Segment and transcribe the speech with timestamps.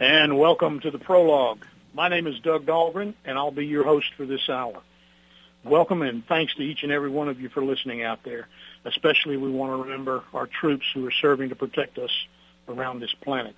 [0.00, 1.64] and welcome to the prologue.
[1.92, 4.80] My name is Doug Dahlgren, and I'll be your host for this hour.
[5.64, 8.46] Welcome and thanks to each and every one of you for listening out there.
[8.84, 12.12] Especially we want to remember our troops who are serving to protect us
[12.68, 13.56] around this planet.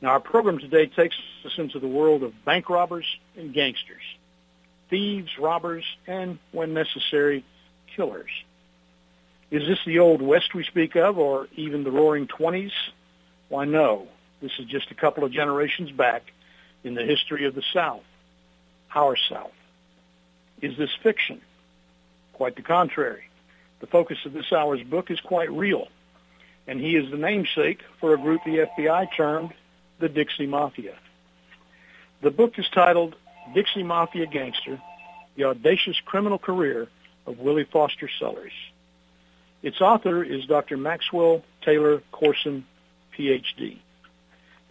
[0.00, 3.06] Now our program today takes us into the world of bank robbers
[3.36, 4.02] and gangsters,
[4.88, 7.44] thieves, robbers, and when necessary,
[7.94, 8.30] killers.
[9.50, 12.72] Is this the old West we speak of or even the roaring 20s?
[13.50, 14.08] Why no.
[14.42, 16.32] This is just a couple of generations back
[16.82, 18.02] in the history of the South,
[18.92, 19.52] our South.
[20.60, 21.40] Is this fiction?
[22.32, 23.28] Quite the contrary.
[23.78, 25.86] The focus of this hour's book is quite real,
[26.66, 29.54] and he is the namesake for a group the FBI termed
[30.00, 30.96] the Dixie Mafia.
[32.20, 33.14] The book is titled
[33.54, 34.80] Dixie Mafia Gangster,
[35.36, 36.88] The Audacious Criminal Career
[37.26, 38.52] of Willie Foster Sellers.
[39.62, 40.76] Its author is Dr.
[40.76, 42.66] Maxwell Taylor Courson,
[43.12, 43.80] Ph.D.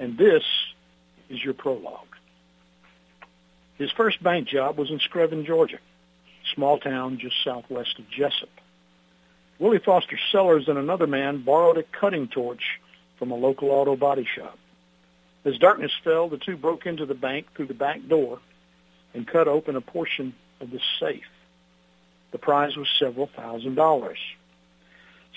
[0.01, 0.43] And this
[1.29, 2.07] is your prologue.
[3.77, 5.77] His first bank job was in Screven, Georgia,
[6.55, 8.49] small town just southwest of Jesup.
[9.59, 12.79] Willie Foster Sellers and another man borrowed a cutting torch
[13.19, 14.57] from a local auto body shop.
[15.45, 18.39] As darkness fell, the two broke into the bank through the back door
[19.13, 21.29] and cut open a portion of the safe.
[22.31, 24.17] The prize was several thousand dollars.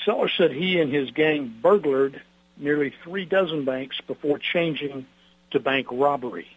[0.06, 2.22] Sellers said he and his gang burglared
[2.56, 5.06] nearly three dozen banks before changing
[5.50, 6.48] to bank robbery.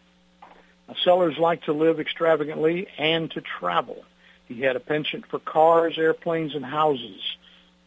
[0.88, 4.04] Now, Sellers liked to live extravagantly and to travel.
[4.48, 7.22] He had a penchant for cars, airplanes, and houses,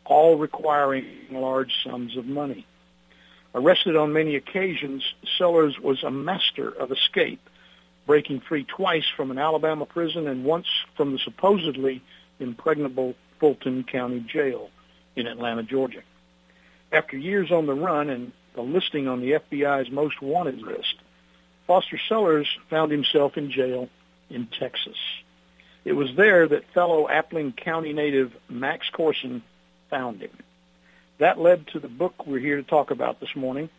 [0.05, 2.67] all requiring large sums of money.
[3.55, 5.03] Arrested on many occasions,
[5.39, 7.41] Sellers was a master of escape,
[8.07, 10.67] breaking free twice from an Alabama prison and once
[10.97, 12.03] from the supposedly
[12.39, 14.71] impregnable Fulton County Jail
[15.17, 16.03] in Atlanta, Georgia.
[16.93, 20.97] After years on the run and the listing on the FBI's most wanted list,
[21.67, 23.89] Foster Sellers found himself in jail
[24.29, 24.97] in Texas.
[25.85, 29.43] It was there that fellow Appling County native Max Courson
[29.89, 30.37] found him.
[31.19, 33.71] That led to the book we're here to talk about this morning,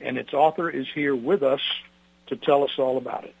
[0.00, 1.60] and its author is here with us
[2.28, 3.34] to tell us all about it.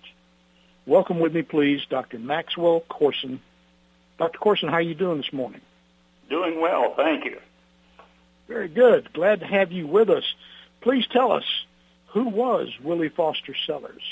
[0.86, 2.18] Welcome with me, please, Dr.
[2.18, 3.40] Maxwell Courson.
[4.18, 4.38] Dr.
[4.38, 5.60] Courson, how are you doing this morning?
[6.28, 7.38] Doing well, thank you.
[8.50, 9.12] Very good.
[9.12, 10.24] Glad to have you with us.
[10.80, 11.44] Please tell us,
[12.08, 14.02] who was Willie Foster Sellers?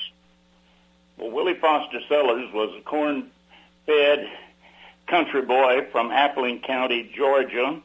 [1.17, 4.29] Well, Willie Foster Sellers was a corn-fed
[5.09, 7.83] country boy from Appling County, Georgia.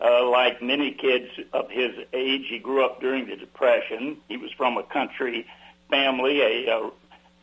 [0.00, 4.16] Uh, like many kids of his age, he grew up during the Depression.
[4.28, 5.46] He was from a country
[5.88, 6.90] family, a, a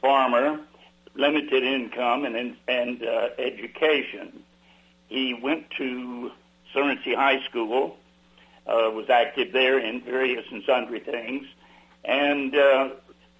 [0.02, 0.60] farmer,
[1.16, 4.44] limited income and, and uh, education.
[5.08, 6.32] He went to
[6.76, 7.96] Surrency High School,
[8.70, 11.46] uh, was active there in various and sundry things,
[12.06, 12.90] and uh,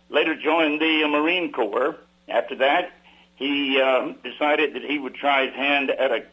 [0.10, 1.96] later joined the Marine Corps.
[2.28, 2.92] After that,
[3.36, 6.24] he uh, decided that he would try his hand at a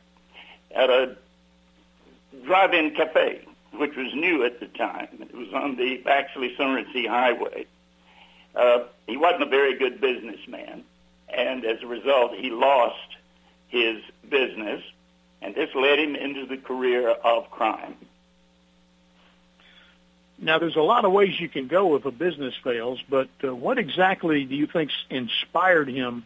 [0.74, 1.16] at a
[2.44, 5.08] drive-in cafe, which was new at the time.
[5.20, 7.66] It was on the actually Surrency Highway.
[8.54, 10.82] Uh, he wasn't a very good businessman,
[11.28, 13.16] and as a result, he lost
[13.68, 14.82] his business,
[15.42, 17.96] and this led him into the career of crime.
[20.38, 23.54] Now, there's a lot of ways you can go if a business fails, but uh,
[23.54, 26.24] what exactly do you think inspired him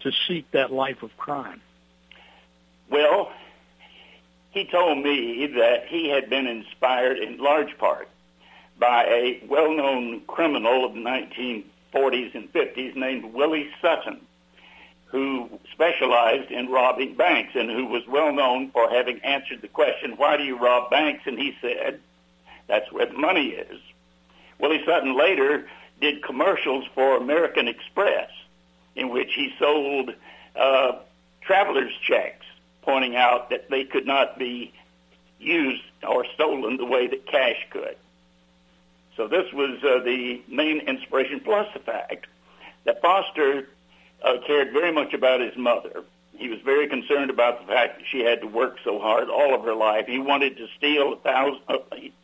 [0.00, 1.60] to seek that life of crime?
[2.90, 3.30] Well,
[4.50, 8.08] he told me that he had been inspired in large part
[8.78, 14.22] by a well-known criminal of the 1940s and 50s named Willie Sutton,
[15.04, 20.14] who specialized in robbing banks and who was well known for having answered the question,
[20.16, 21.24] why do you rob banks?
[21.26, 22.00] And he said,
[22.70, 23.80] that's where the money is.
[24.60, 25.68] Willie Sutton later
[26.00, 28.30] did commercials for American Express
[28.94, 30.14] in which he sold
[30.56, 30.92] uh,
[31.40, 32.46] traveler's checks,
[32.82, 34.72] pointing out that they could not be
[35.38, 37.96] used or stolen the way that cash could.
[39.16, 42.26] So this was uh, the main inspiration, plus the fact
[42.84, 43.68] that Foster
[44.22, 46.04] uh, cared very much about his mother.
[46.40, 49.54] He was very concerned about the fact that she had to work so hard all
[49.54, 50.06] of her life.
[50.06, 51.60] He wanted to steal a thousand.
[51.68, 51.76] Uh,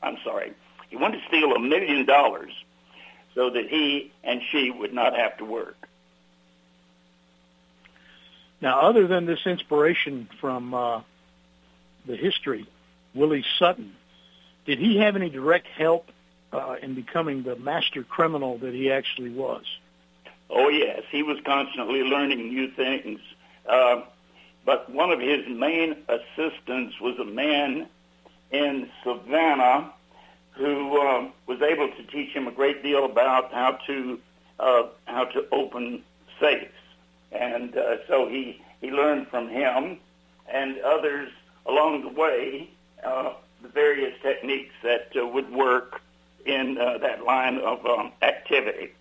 [0.02, 0.54] I'm sorry.
[0.88, 2.50] He wanted to steal a million dollars
[3.34, 5.76] so that he and she would not have to work.
[8.62, 11.02] Now, other than this inspiration from uh,
[12.06, 12.66] the history,
[13.14, 13.94] Willie Sutton,
[14.64, 16.10] did he have any direct help
[16.54, 19.64] uh, in becoming the master criminal that he actually was?
[20.48, 23.20] Oh yes, he was constantly learning new things.
[23.68, 24.02] Uh,
[24.64, 27.86] but one of his main assistants was a man
[28.50, 29.92] in Savannah
[30.52, 34.18] who uh, was able to teach him a great deal about how to
[34.58, 36.02] uh, how to open
[36.40, 36.72] safes.
[37.32, 39.98] And uh, so he, he learned from him
[40.48, 41.30] and others
[41.66, 42.70] along the way
[43.04, 43.32] uh,
[43.62, 46.00] the various techniques that uh, would work
[46.46, 48.92] in uh, that line of um, activity.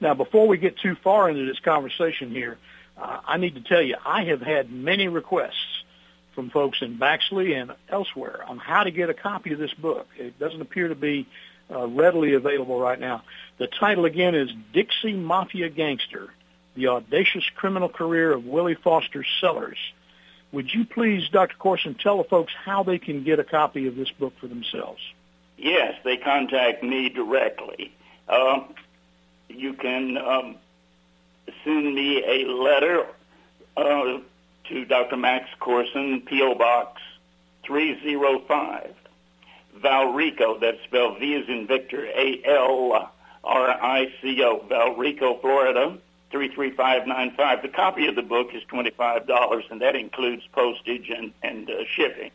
[0.00, 2.58] Now, before we get too far into this conversation here,
[2.96, 5.82] uh, I need to tell you, I have had many requests
[6.34, 10.06] from folks in Baxley and elsewhere on how to get a copy of this book.
[10.18, 11.26] It doesn't appear to be
[11.70, 13.22] uh, readily available right now.
[13.58, 16.30] The title again is Dixie Mafia Gangster,
[16.76, 19.78] The Audacious Criminal Career of Willie Foster Sellers.
[20.52, 21.56] Would you please, Dr.
[21.56, 25.00] Courson, tell the folks how they can get a copy of this book for themselves?
[25.56, 27.92] Yes, they contact me directly.
[28.28, 28.74] Um,
[29.56, 30.56] you can um,
[31.64, 33.06] send me a letter
[33.76, 34.18] uh,
[34.68, 35.16] to Dr.
[35.16, 36.54] Max Courson, P.O.
[36.54, 37.00] Box
[37.64, 38.94] 305,
[39.78, 43.08] Valrico, that's spelled V as in Victor, A-L-R-I-C-O,
[44.70, 45.98] Valrico, Florida,
[46.30, 47.62] 33595.
[47.62, 52.30] The copy of the book is $25, and that includes postage and, and uh, shipping.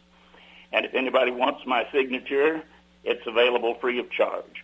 [0.72, 2.64] And if anybody wants my signature,
[3.04, 4.64] it's available free of charge.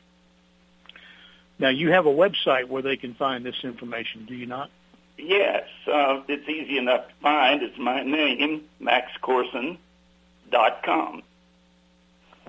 [1.57, 4.69] Now, you have a website where they can find this information, do you not?
[5.17, 7.63] Yes, uh, it's easy enough to find.
[7.63, 11.23] It's my name, maxcourson.com.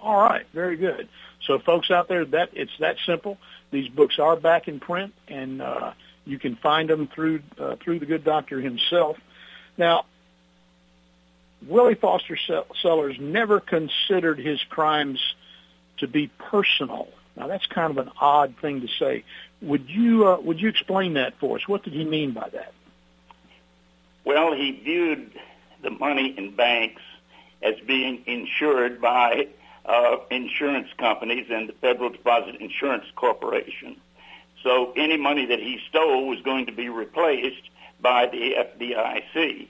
[0.02, 1.08] All right, very good.
[1.42, 3.38] So, folks out there, that it's that simple.
[3.70, 5.92] These books are back in print, and uh,
[6.24, 9.16] you can find them through uh, through the good doctor himself.
[9.78, 10.04] Now,
[11.66, 12.36] Willie Foster
[12.82, 15.20] Sellers never considered his crimes
[15.98, 17.08] to be personal.
[17.36, 19.24] Now, that's kind of an odd thing to say.
[19.62, 21.68] Would you uh, would you explain that for us?
[21.68, 22.72] What did he mean by that?
[24.24, 25.32] Well, he viewed
[25.82, 27.02] the money in banks
[27.62, 29.48] as being insured by
[29.84, 33.96] uh, insurance companies and the Federal Deposit Insurance Corporation.
[34.62, 39.68] So any money that he stole was going to be replaced by the FDIC.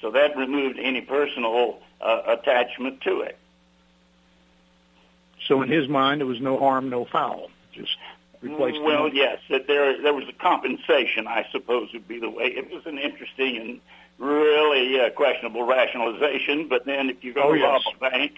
[0.00, 3.36] So that removed any personal uh, attachment to it.
[5.46, 7.50] So in his mind, it was no harm, no foul.
[7.72, 7.96] Just
[8.40, 8.80] replace.
[8.80, 12.44] Well, yes, that there there was a compensation, I suppose would be the way.
[12.44, 13.80] It was an interesting and
[14.18, 16.68] really uh, questionable rationalization.
[16.68, 17.82] But then, if you go oh, to yes.
[17.84, 18.36] rob a bank,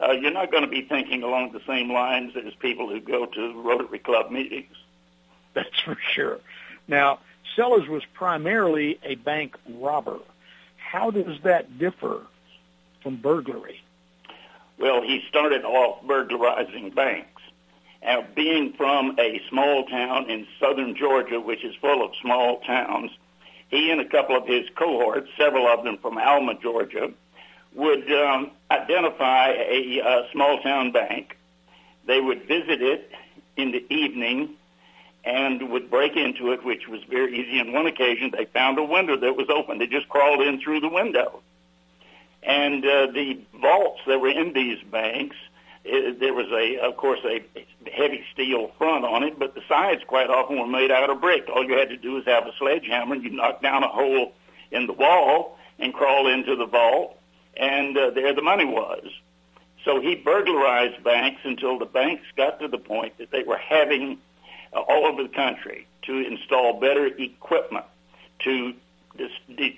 [0.00, 3.26] uh, you're not going to be thinking along the same lines as people who go
[3.26, 4.74] to Rotary Club meetings.
[5.54, 6.38] That's for sure.
[6.88, 7.20] Now,
[7.54, 10.18] Sellers was primarily a bank robber.
[10.76, 12.22] How does that differ
[13.02, 13.80] from burglary?
[14.78, 17.42] Well, he started off burglarizing banks.
[18.06, 23.10] Uh, being from a small town in southern Georgia, which is full of small towns,
[23.68, 27.10] he and a couple of his cohorts, several of them from Alma, Georgia,
[27.74, 31.36] would um, identify a, a small town bank.
[32.06, 33.10] They would visit it
[33.56, 34.50] in the evening
[35.24, 37.60] and would break into it, which was very easy.
[37.60, 39.78] On one occasion, they found a window that was open.
[39.78, 41.42] They just crawled in through the window.
[42.46, 45.36] And uh, the vaults that were in these banks
[45.88, 47.44] it, there was a, of course, a
[47.90, 51.48] heavy steel front on it, but the sides quite often were made out of brick.
[51.48, 54.32] All you had to do was have a sledgehammer, and you knock down a hole
[54.70, 57.18] in the wall and crawl into the vault,
[57.56, 59.04] and uh, there the money was.
[59.84, 64.18] So he burglarized banks until the banks got to the point that they were having
[64.72, 67.86] uh, all over the country to install better equipment
[68.40, 68.74] to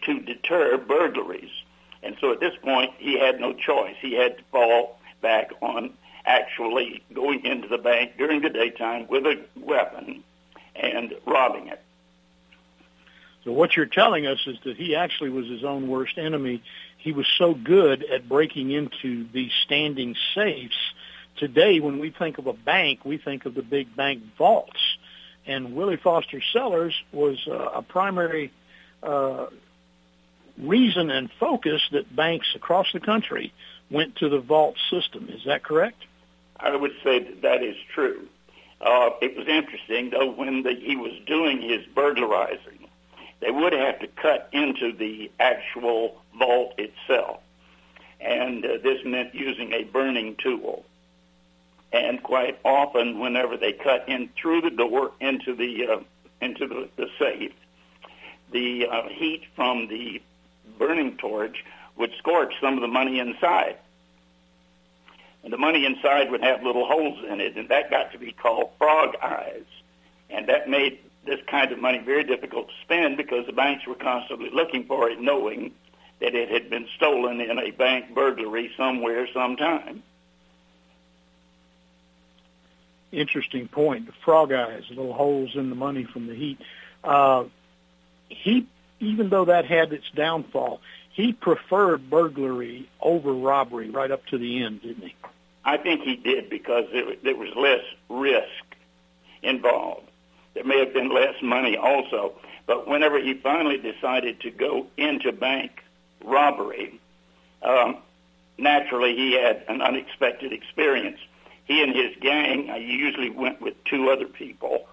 [0.03, 1.51] to deter burglaries.
[2.03, 3.97] And so at this point, he had no choice.
[4.01, 5.91] He had to fall back on
[6.25, 10.23] actually going into the bank during the daytime with a weapon
[10.77, 11.83] and robbing it.
[13.45, 16.63] So what you're telling us is that he actually was his own worst enemy.
[16.99, 20.77] He was so good at breaking into these standing safes.
[21.37, 24.99] Today, when we think of a bank, we think of the big bank vaults.
[25.47, 28.53] And Willie Foster Sellers was uh, a primary
[29.03, 29.47] uh,
[30.63, 33.53] reason and focus that banks across the country
[33.91, 35.29] went to the vault system.
[35.31, 36.05] Is that correct?
[36.59, 38.27] I would say that that is true.
[38.81, 42.89] Uh, it was interesting, though, when the, he was doing his burglarizing,
[43.41, 47.41] they would have to cut into the actual vault itself.
[48.21, 50.85] And uh, this meant using a burning tool.
[51.93, 56.01] And quite often, whenever they cut in through the door into the uh,
[56.41, 57.53] into the, the safe,
[58.53, 60.21] the uh, heat from the
[60.79, 61.65] burning torch
[61.97, 63.77] would scorch some of the money inside.
[65.45, 68.33] And the money inside would have little holes in it, and that got to be
[68.33, 69.65] called frog eyes.
[70.31, 73.95] And that made this kind of money very difficult to spend because the banks were
[73.95, 75.73] constantly looking for it, knowing
[76.21, 80.03] that it had been stolen in a bank burglary somewhere, sometime.
[83.13, 84.07] interesting point.
[84.07, 86.61] The frog eyes, little holes in the money from the heat.
[87.03, 87.45] Uh,
[88.29, 88.67] he,
[89.01, 90.81] even though that had its downfall,
[91.13, 95.15] he preferred burglary over robbery right up to the end, didn't he?
[95.65, 98.77] I think he did because there, was less risk
[99.43, 100.09] involved.
[100.55, 102.35] There may have been less money also,
[102.67, 105.83] but whenever he finally decided to go into bank
[106.25, 106.99] robbery,
[107.63, 107.99] um,
[108.57, 111.19] naturally he had an unexpected experience.
[111.65, 114.89] He and his gang, I usually went with two other people,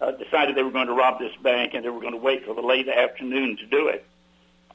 [0.00, 2.44] uh, decided they were going to rob this bank and they were going to wait
[2.44, 4.04] till the late afternoon to do it.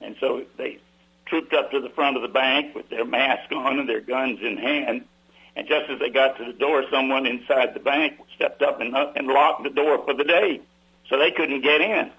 [0.01, 0.79] And so they
[1.25, 4.39] trooped up to the front of the bank with their mask on and their guns
[4.41, 5.05] in hand.
[5.55, 8.95] And just as they got to the door, someone inside the bank stepped up and,
[8.95, 10.61] uh, and locked the door for the day.
[11.09, 12.11] So they couldn't get in.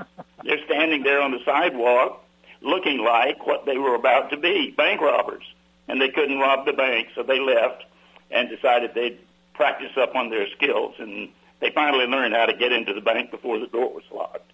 [0.44, 2.24] They're standing there on the sidewalk
[2.62, 5.44] looking like what they were about to be, bank robbers.
[5.88, 7.84] And they couldn't rob the bank, so they left
[8.30, 9.18] and decided they'd
[9.54, 10.94] practice up on their skills.
[10.98, 11.28] And
[11.60, 14.52] they finally learned how to get into the bank before the door was locked.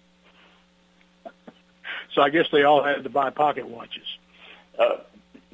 [2.13, 4.05] So I guess they all had to buy pocket watches.
[4.77, 4.97] Uh,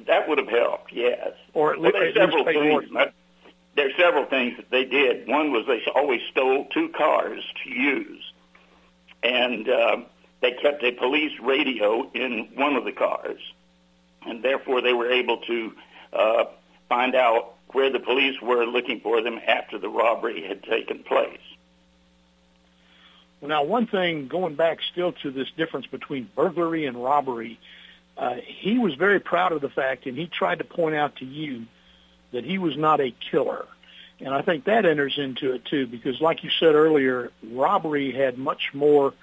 [0.06, 1.32] that would have helped, yes.
[1.54, 2.84] Or at, well, there's several things.
[3.76, 5.28] There's several things that they did.
[5.28, 8.32] One was they always stole two cars to use,
[9.22, 9.96] and uh,
[10.40, 13.40] they kept a police radio in one of the cars,
[14.26, 15.72] and therefore they were able to
[16.12, 16.44] uh,
[16.88, 21.40] find out where the police were looking for them after the robbery had taken place.
[23.42, 27.58] Now, one thing, going back still to this difference between burglary and robbery,
[28.18, 31.24] uh, he was very proud of the fact, and he tried to point out to
[31.24, 31.64] you
[32.32, 33.66] that he was not a killer.
[34.20, 38.36] And I think that enters into it too, because like you said earlier, robbery had
[38.36, 39.14] much more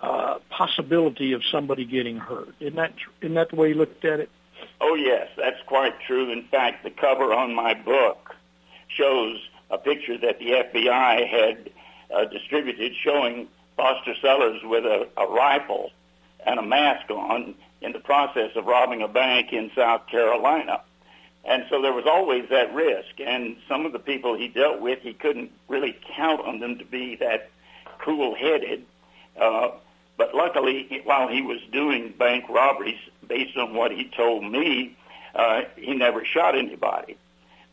[0.00, 2.54] uh, possibility of somebody getting hurt.
[2.60, 4.30] Isn't that isn't that the way you looked at it?
[4.80, 6.30] Oh yes, that's quite true.
[6.30, 8.34] In fact, the cover on my book
[8.88, 9.38] shows
[9.70, 11.70] a picture that the FBI had
[12.14, 15.90] uh, distributed showing Foster Sellers with a, a rifle
[16.46, 20.80] and a mask on in the process of robbing a bank in South Carolina.
[21.44, 23.20] And so there was always that risk.
[23.24, 26.84] And some of the people he dealt with, he couldn't really count on them to
[26.84, 27.50] be that
[27.98, 28.84] cool-headed.
[29.40, 29.70] Uh,
[30.16, 34.96] but luckily, while he was doing bank robberies, based on what he told me,
[35.34, 37.16] uh, he never shot anybody.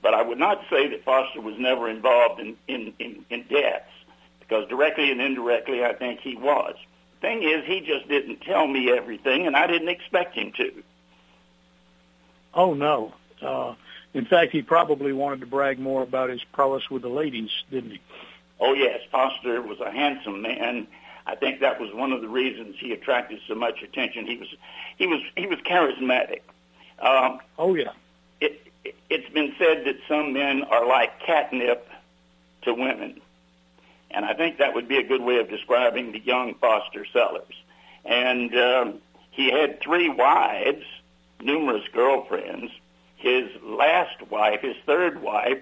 [0.01, 3.89] But I would not say that Foster was never involved in, in, in, in deaths,
[4.39, 6.75] because directly and indirectly, I think he was.
[7.21, 10.83] Thing is, he just didn't tell me everything, and I didn't expect him to.
[12.53, 13.13] Oh no!
[13.41, 13.75] Uh,
[14.13, 17.91] in fact, he probably wanted to brag more about his prowess with the ladies, didn't
[17.91, 18.01] he?
[18.59, 20.87] Oh yes, Foster was a handsome man.
[21.25, 24.27] I think that was one of the reasons he attracted so much attention.
[24.27, 24.47] He was
[24.97, 26.41] he was he was charismatic.
[26.99, 27.91] Um, oh yeah.
[28.41, 31.87] It, it it's been said that some men are like catnip
[32.63, 33.21] to women.
[34.11, 37.55] And I think that would be a good way of describing the young Foster Sellers.
[38.05, 38.99] And um,
[39.31, 40.85] he had three wives,
[41.41, 42.71] numerous girlfriends.
[43.15, 45.59] His last wife, his third wife,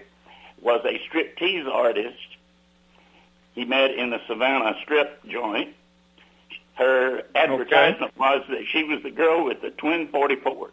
[0.61, 2.17] was a striptease artist.
[3.53, 5.75] He met in the Savannah strip joint.
[6.75, 8.19] Her advertisement okay.
[8.19, 10.69] was that she was the girl with the twin 44s.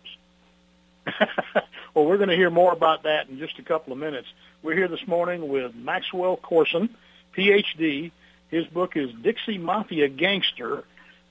[1.94, 4.28] well, we're going to hear more about that in just a couple of minutes.
[4.62, 6.90] We're here this morning with Maxwell Courson.
[7.32, 8.12] Ph.D.
[8.50, 10.85] His book is Dixie Mafia Gangster,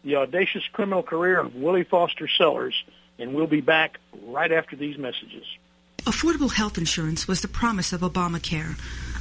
[0.03, 2.75] The Audacious Criminal Career of Willie Foster Sellers,
[3.17, 5.45] and we'll be back right after these messages.
[5.99, 8.79] Affordable health insurance was the promise of Obamacare,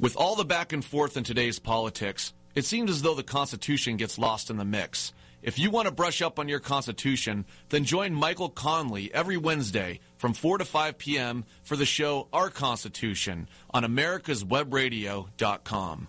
[0.00, 3.98] With all the back and forth in today's politics, it seems as though the Constitution
[3.98, 5.12] gets lost in the mix.
[5.42, 10.00] If you want to brush up on your Constitution, then join Michael Conley every Wednesday
[10.16, 11.44] from 4 to 5 p.m.
[11.64, 16.08] for the show Our Constitution on americaswebradio.com.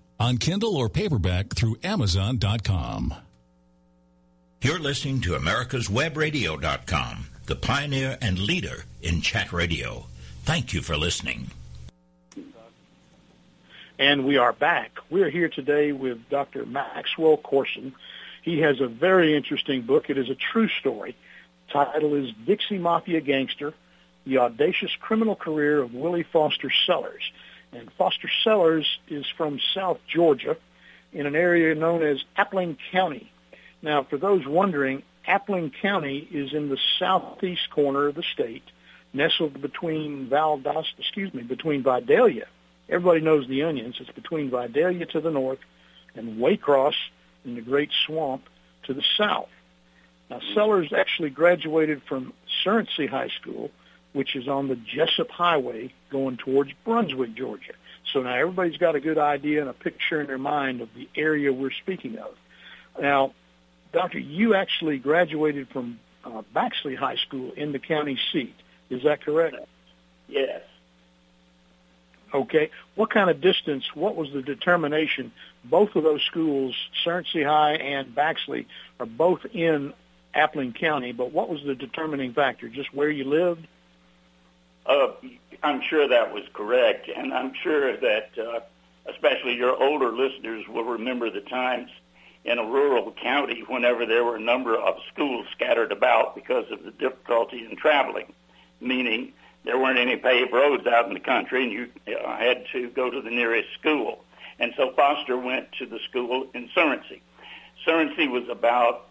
[0.21, 3.15] on Kindle or paperback through Amazon.com.
[4.61, 10.05] You're listening to America's America'sWebRadio.com, the pioneer and leader in chat radio.
[10.43, 11.47] Thank you for listening.
[13.97, 14.91] And we are back.
[15.09, 16.67] We're here today with Dr.
[16.67, 17.95] Maxwell Courson.
[18.43, 20.11] He has a very interesting book.
[20.11, 21.15] It is a true story.
[21.71, 23.73] title is Dixie Mafia Gangster,
[24.25, 27.31] The Audacious Criminal Career of Willie Foster Sellers.
[27.73, 30.57] And Foster Sellers is from South Georgia
[31.13, 33.31] in an area known as Appling County.
[33.81, 38.63] Now, for those wondering, Appling County is in the southeast corner of the state,
[39.13, 42.47] nestled between Valdosta, excuse me, between Vidalia.
[42.89, 43.95] Everybody knows the onions.
[43.99, 45.59] It's between Vidalia to the north
[46.15, 46.95] and Waycross
[47.45, 48.43] in the Great Swamp
[48.83, 49.49] to the south.
[50.29, 53.71] Now, Sellers actually graduated from Surrency High School
[54.13, 57.73] which is on the Jesup Highway going towards Brunswick, Georgia.
[58.11, 61.07] So now everybody's got a good idea and a picture in their mind of the
[61.15, 62.35] area we're speaking of.
[62.99, 63.33] Now,
[63.93, 68.55] Doctor, you actually graduated from uh, Baxley High School in the county seat.
[68.89, 69.55] Is that correct?
[70.27, 70.61] Yes.
[72.33, 72.69] Okay.
[72.95, 75.31] What kind of distance, what was the determination?
[75.63, 76.75] Both of those schools,
[77.05, 78.65] Surrency High and Baxley,
[78.99, 79.93] are both in
[80.33, 82.69] Appling County, but what was the determining factor?
[82.69, 83.67] Just where you lived?
[84.85, 85.07] Uh,
[85.63, 88.59] I'm sure that was correct, and I'm sure that uh,
[89.05, 91.89] especially your older listeners will remember the times
[92.43, 96.83] in a rural county whenever there were a number of schools scattered about because of
[96.83, 98.33] the difficulty in traveling,
[98.79, 99.31] meaning
[99.63, 103.09] there weren't any paved roads out in the country and you uh, had to go
[103.09, 104.23] to the nearest school.
[104.59, 107.21] And so Foster went to the school in Surrency.
[107.85, 109.07] Surrency was about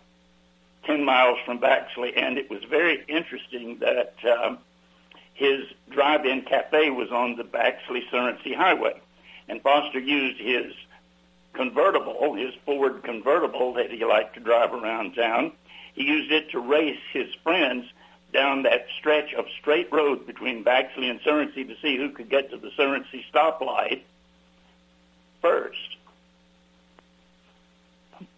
[0.84, 4.58] 10 miles from Baxley, and it was very interesting that um,
[5.40, 9.00] his drive-in cafe was on the Baxley Surrency Highway,
[9.48, 10.74] and Foster used his
[11.54, 15.52] convertible, his Ford convertible that he liked to drive around town.
[15.94, 17.86] He used it to race his friends
[18.34, 22.50] down that stretch of straight road between Baxley and Surrency to see who could get
[22.50, 24.02] to the Surrency stoplight
[25.40, 25.96] first.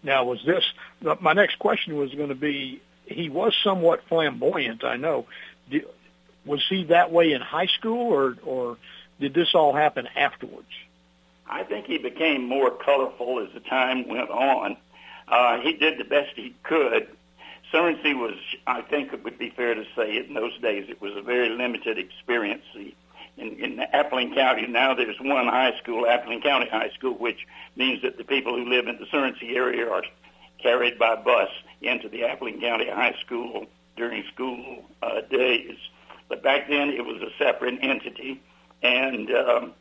[0.04, 0.62] Now, was this
[1.20, 2.80] my next question was going to be?
[3.06, 5.26] He was somewhat flamboyant, I know
[6.44, 8.76] was he that way in high school, or or
[9.20, 10.66] did this all happen afterwards?
[11.48, 14.76] I think he became more colorful as the time went on.
[15.28, 17.08] Uh, he did the best he could.
[17.72, 18.34] Surrency was,
[18.66, 21.48] I think it would be fair to say, in those days it was a very
[21.48, 22.64] limited experience.
[22.74, 22.94] In,
[23.58, 28.18] in Appling County, now there's one high school, Appling County High School, which means that
[28.18, 30.02] the people who live in the Surrency area are
[30.62, 31.48] carried by bus
[31.80, 35.76] into the Appling County High School during school uh, days.
[36.32, 38.40] But back then it was a separate entity,
[38.82, 39.74] and um,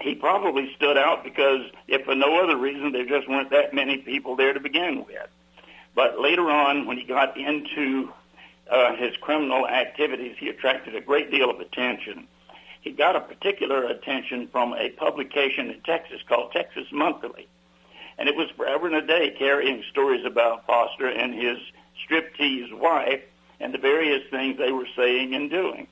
[0.00, 3.98] he probably stood out because, if for no other reason, there just weren't that many
[3.98, 5.28] people there to begin with.
[5.94, 8.12] But later on, when he got into
[8.68, 12.26] uh, his criminal activities, he attracted a great deal of attention.
[12.80, 17.46] He got a particular attention from a publication in Texas called Texas Monthly.
[18.18, 21.58] And it was forever and a day carrying stories about Foster and his
[22.04, 23.20] striptease wife
[23.60, 25.86] and the various things they were saying and doing.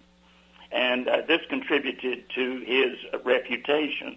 [0.72, 4.16] And uh, this contributed to his reputation.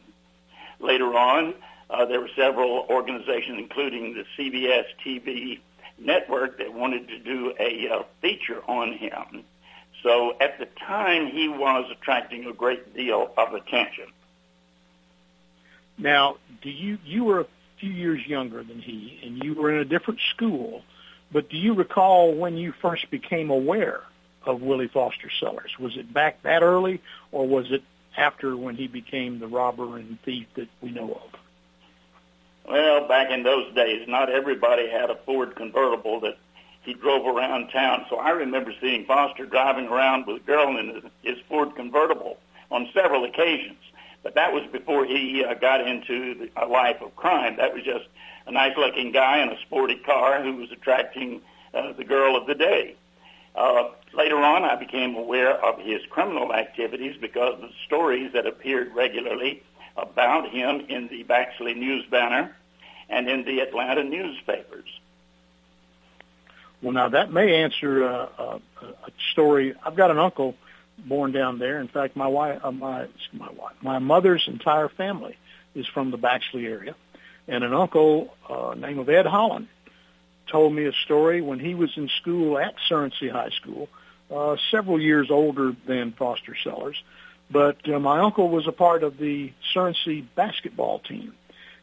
[0.80, 1.54] Later on,
[1.90, 5.60] uh, there were several organizations, including the CBS TV
[5.98, 9.44] network, that wanted to do a uh, feature on him.
[10.04, 14.06] So at the time, he was attracting a great deal of attention.
[15.98, 17.46] Now, do you you were a
[17.80, 20.84] few years younger than he, and you were in a different school.
[21.32, 24.02] But do you recall when you first became aware
[24.46, 25.78] of Willie Foster Sellers?
[25.80, 27.84] Was it back that early, or was it
[28.18, 31.40] after when he became the robber and thief that we know of?
[32.68, 36.38] Well, back in those days, not everybody had a Ford convertible that
[36.82, 38.06] he drove around town.
[38.10, 42.38] So I remember seeing Foster driving around with a girl in his Ford convertible
[42.72, 43.78] on several occasions.
[44.22, 47.56] But that was before he uh, got into a life of crime.
[47.58, 48.06] That was just
[48.50, 51.42] a nice-looking guy in a sporty car who was attracting
[51.74, 52.96] uh, the girl of the day.
[53.56, 58.48] Uh, later on, I became aware of his criminal activities because of the stories that
[58.48, 59.64] appeared regularly
[59.96, 62.56] about him in the Baxley News Banner
[63.10, 64.90] and in the Atlanta newspapers.
[66.82, 69.76] Well, now that may answer uh, a, a story.
[69.84, 70.56] I've got an uncle
[70.98, 71.80] born down there.
[71.80, 75.38] In fact, my wife, uh, my my wife, my mother's entire family
[75.76, 76.96] is from the Baxley area,
[77.50, 79.68] and an uncle uh, named Ed Holland
[80.48, 83.90] told me a story when he was in school at Surrency High School,
[84.34, 87.02] uh, several years older than Foster Sellers.
[87.52, 91.34] But uh, my uncle was a part of the Surrency basketball team.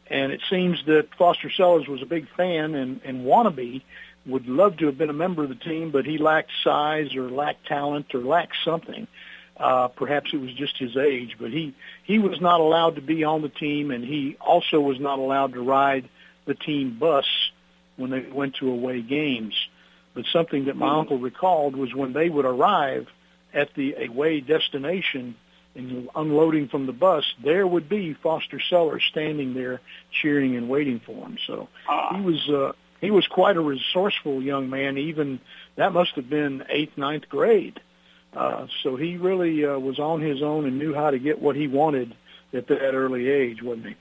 [0.09, 3.81] And it seems that Foster Sellers was a big fan and, and wannabe
[4.25, 7.29] would love to have been a member of the team, but he lacked size or
[7.29, 9.07] lacked talent or lacked something.
[9.57, 13.41] Perhaps it was just his age, but he, he was not allowed to be on
[13.41, 16.07] the team and he also was not allowed to ride
[16.45, 17.25] the team bus
[17.95, 19.53] when they went to away games.
[20.13, 20.99] But something that my mm-hmm.
[20.99, 23.07] uncle recalled was when they would arrive
[23.53, 25.35] at the away destination
[25.75, 29.79] and unloading from the bus, there would be Foster Sellers standing there
[30.11, 31.37] cheering and waiting for him.
[31.45, 34.97] So uh, he was uh, he was quite a resourceful young man.
[34.97, 35.39] Even
[35.75, 37.79] that must have been eighth, ninth grade.
[38.33, 41.55] Uh, so he really uh, was on his own and knew how to get what
[41.55, 42.13] he wanted
[42.53, 43.95] at that early age, wasn't he?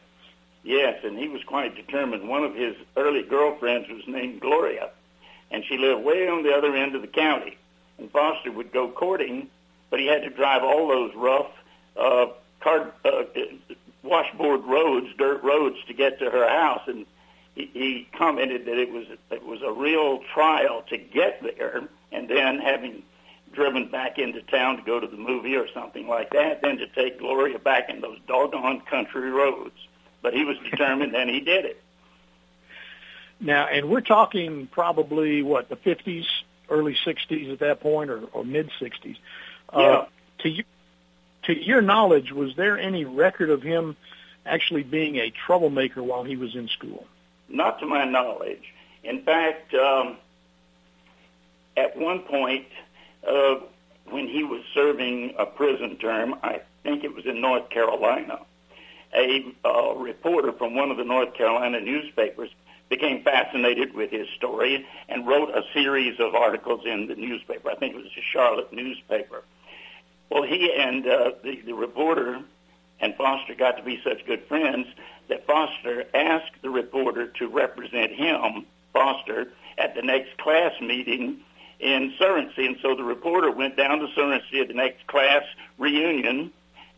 [0.65, 2.29] Yes, and he was quite determined.
[2.29, 4.91] One of his early girlfriends was named Gloria,
[5.51, 7.57] and she lived way on the other end of the county.
[7.99, 9.49] And Foster would go courting,
[9.91, 11.51] but he had to drive all those rough
[11.97, 12.27] uh,
[12.61, 13.23] card, uh,
[14.03, 16.83] washboard roads, dirt roads, to get to her house.
[16.89, 17.07] And
[17.55, 22.29] he, he commented that it was it was a real trial to get there, and
[22.29, 23.03] then having
[23.57, 26.87] driven back into town to go to the movie or something like that, then to
[26.87, 29.75] take Gloria back in those doggone country roads
[30.27, 31.81] but he was determined and he did it.
[33.39, 36.25] Now, and we're talking probably what the 50s,
[36.69, 39.19] early 60s at that point, or, or mid 60s.
[39.73, 39.87] Uh, yeah.
[39.87, 40.07] Uh,
[40.39, 40.65] to you,
[41.45, 43.97] to your knowledge, was there any record of him
[44.45, 47.07] actually being a troublemaker while he was in school?
[47.49, 48.75] Not to my knowledge.
[49.05, 50.17] In fact, um,
[51.77, 52.67] at one point,
[53.27, 53.57] uh,
[54.11, 58.41] when he was serving a prison term, I think it was in North Carolina,
[59.15, 62.51] a uh, reporter from one of the North Carolina newspapers
[62.89, 67.71] became fascinated with his story and wrote a series of articles in the newspaper.
[67.71, 69.43] I think it was the Charlotte newspaper.
[70.31, 72.41] Well, he and uh, the, the reporter
[73.01, 74.87] and Foster got to be such good friends
[75.29, 81.41] that Foster asked the reporter to represent him, Foster, at the next class meeting
[81.79, 82.67] in Surrency.
[82.67, 85.43] And so the reporter went down to Surrency at the next class
[85.79, 86.53] reunion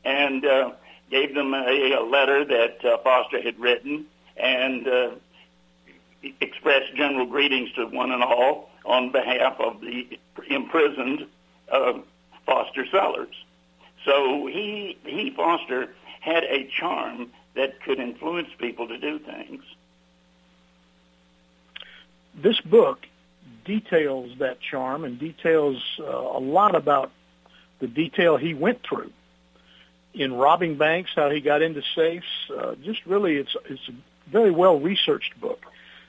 [0.05, 0.73] and uh,
[1.11, 5.11] gave them a, a letter that uh, Foster had written and uh,
[6.41, 11.27] expressed general greetings to one and all on behalf of the imprisoned
[11.71, 11.95] uh,
[12.47, 13.35] Foster Sellers.
[14.05, 19.63] So he, he, Foster, had a charm that could influence people to do things.
[22.35, 23.07] This book
[23.69, 27.13] details that charm and details uh, a lot about
[27.79, 29.13] the detail he went through
[30.15, 32.27] in robbing banks, how he got into safes.
[32.51, 33.93] Uh, just really, it's it's a
[34.31, 35.65] very well researched book.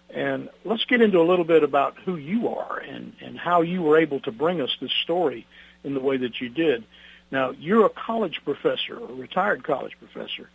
[0.09, 3.83] And let's get into a little bit about who you are and and how you
[3.83, 5.45] were able to bring us this story
[5.83, 6.83] in the way that you did.
[7.31, 10.49] Now, you're a college professor, a retired college professor,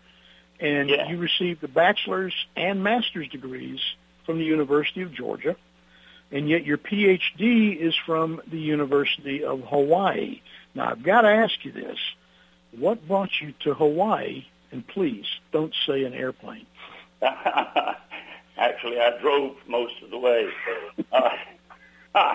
[0.58, 1.08] and yeah.
[1.08, 3.78] you received a bachelor's and master's degrees
[4.26, 5.54] from the University of Georgia,
[6.30, 10.40] and yet your PhD is from the University of Hawaii.
[10.74, 11.98] Now, I've got to ask you this
[12.78, 14.46] what brought you to Hawaii?
[14.72, 16.66] And please don't say an airplane.
[18.56, 20.48] Actually, I drove most of the way.
[21.12, 21.30] uh,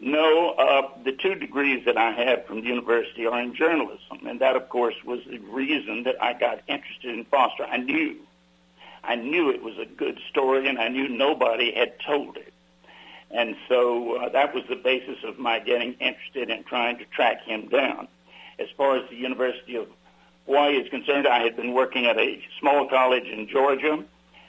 [0.00, 4.40] no, uh, the two degrees that I have from the university are in journalism, and
[4.40, 7.64] that, of course, was the reason that I got interested in Foster.
[7.64, 8.16] I knew,
[9.04, 12.52] I knew it was a good story, and I knew nobody had told it.
[13.30, 17.42] And so uh, that was the basis of my getting interested in trying to track
[17.44, 18.08] him down
[18.60, 19.88] as far as the University of
[20.46, 24.04] Hawaii is concerned, I had been working at a small college in Georgia.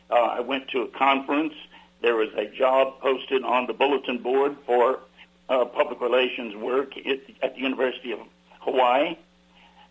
[0.10, 1.54] Uh, I went to a conference.
[2.02, 5.00] There was a job posted on the bulletin board for
[5.50, 8.20] uh, public relations work at, at the University of
[8.60, 9.16] Hawaii.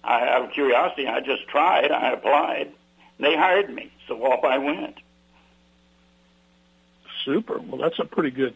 [0.04, 1.90] I, out of curiosity, I just tried.
[1.90, 2.72] I applied.
[3.18, 4.96] They hired me, so off I went.
[7.24, 7.58] Super.
[7.58, 8.54] Well, that's a pretty good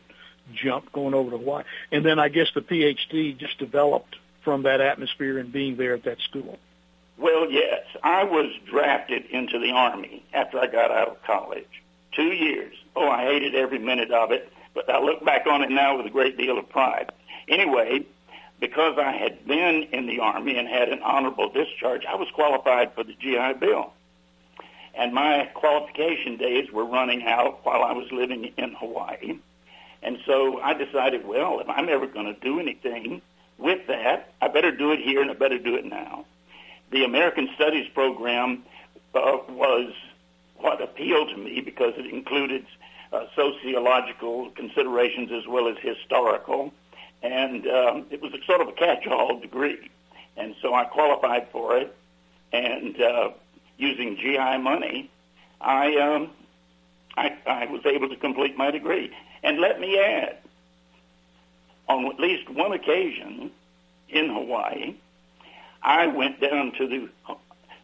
[0.53, 1.65] jump going over to Hawaii.
[1.91, 6.05] And then I guess the PhD just developed from that atmosphere and being there at
[6.05, 6.59] that school?
[7.17, 7.85] Well, yes.
[8.03, 11.83] I was drafted into the Army after I got out of college.
[12.13, 12.75] Two years.
[12.95, 16.07] Oh, I hated every minute of it, but I look back on it now with
[16.07, 17.11] a great deal of pride.
[17.49, 18.05] Anyway,
[18.61, 22.93] because I had been in the Army and had an honorable discharge, I was qualified
[22.95, 23.93] for the GI Bill.
[24.97, 29.39] and my qualification days were running out while I was living in Hawaii.
[30.05, 33.23] And so I decided, well, if I'm ever going to do anything
[33.57, 36.27] with that, I better do it here and I better do it now.
[36.91, 38.65] The American Studies program
[39.15, 39.93] uh, was
[40.59, 42.67] what appealed to me because it included
[43.13, 46.73] uh, sociological considerations as well as historical,
[47.23, 49.91] and um, it was a sort of a catch-all degree.
[50.37, 51.97] And so I qualified for it,
[52.53, 53.31] and uh,
[53.79, 55.11] using GI money,
[55.61, 56.31] I, um,
[57.17, 59.11] I I was able to complete my degree.
[59.45, 60.39] And let me add,
[61.87, 63.51] on at least one occasion
[64.09, 64.97] in Hawaii,
[65.83, 67.37] I went down to the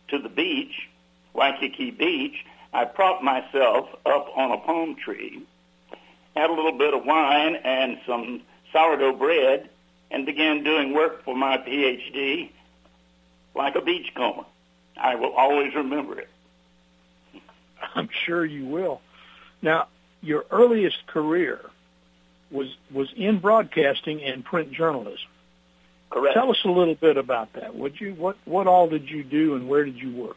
[0.08, 0.88] to the beach,
[1.34, 2.44] Waikiki Beach.
[2.72, 5.42] I propped myself up on a palm tree,
[6.34, 8.42] had a little bit of wine and some
[8.72, 9.68] sourdough bread,
[10.10, 12.50] and began doing work for my PhD
[13.54, 14.44] like a beachcomber.
[14.96, 16.30] I will always remember it.
[17.94, 19.02] I'm sure you will.
[19.60, 19.88] Now,
[20.22, 21.60] your earliest career
[22.50, 25.28] was was in broadcasting and print journalism.
[26.10, 26.34] Correct.
[26.34, 28.14] Tell us a little bit about that, would you?
[28.14, 30.36] What what all did you do and where did you work?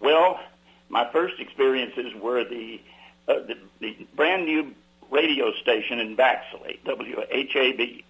[0.00, 0.40] Well,
[0.88, 2.80] my first experiences were the
[3.28, 4.74] uh, the, the brand new
[5.10, 8.04] radio station in Baxley, WHAB,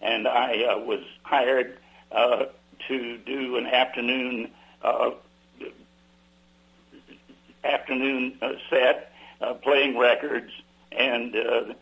[0.00, 1.78] and I uh, was hired
[2.12, 2.46] uh,
[2.88, 4.50] to do an afternoon
[4.82, 5.10] uh,
[7.64, 9.12] afternoon uh, set,
[9.44, 10.50] uh, playing records
[10.92, 11.74] and uh,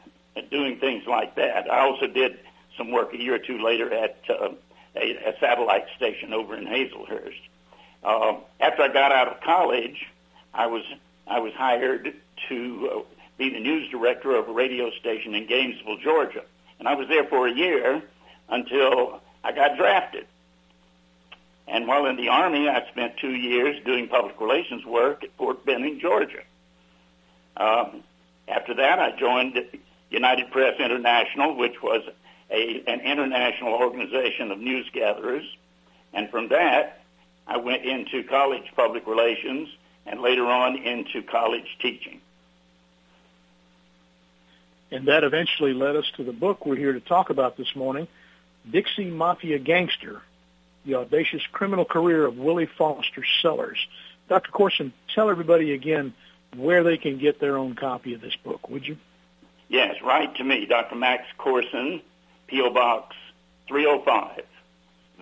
[0.51, 1.71] doing things like that.
[1.71, 2.39] I also did
[2.77, 4.51] some work a year or two later at uh,
[4.97, 7.41] a, a satellite station over in Hazlehurst.
[8.03, 10.07] Uh, after I got out of college,
[10.53, 10.83] I was
[11.27, 12.15] I was hired
[12.49, 13.01] to uh,
[13.39, 16.43] be the news director of a radio station in Gainesville, Georgia,
[16.79, 18.03] and I was there for a year
[18.49, 20.27] until I got drafted.
[21.69, 25.65] And while in the Army, I spent two years doing public relations work at Fort
[25.65, 26.43] Benning, Georgia.
[27.57, 28.03] Um,
[28.49, 29.59] after that, I joined
[30.11, 32.03] United Press International, which was
[32.51, 35.45] a, an international organization of news gatherers.
[36.13, 37.03] And from that,
[37.47, 39.69] I went into college public relations
[40.07, 42.21] and later on into college teaching.
[44.91, 48.07] And that eventually led us to the book we're here to talk about this morning,
[48.71, 50.21] Dixie Mafia Gangster,
[50.85, 53.79] The Audacious Criminal Career of Willie Foster Sellers.
[54.29, 54.51] Dr.
[54.51, 56.13] Courson, tell everybody again
[56.57, 58.97] where they can get their own copy of this book, would you?
[59.69, 60.97] Yes, write to me, Dr.
[60.97, 62.03] Max Courson,
[62.47, 62.71] P.O.
[62.71, 63.17] Box
[63.69, 64.45] 305,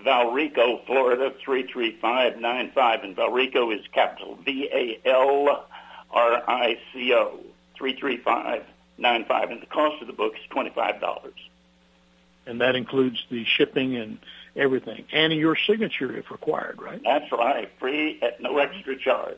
[0.04, 3.04] Valrico, Florida 33595.
[3.04, 5.60] And Valrico is capital V-A-L-R-I-C-O
[7.76, 9.50] 33595.
[9.50, 11.32] And the cost of the book is $25.
[12.46, 14.18] And that includes the shipping and
[14.56, 17.00] everything, and your signature if required, right?
[17.04, 19.36] That's right, free at no extra charge.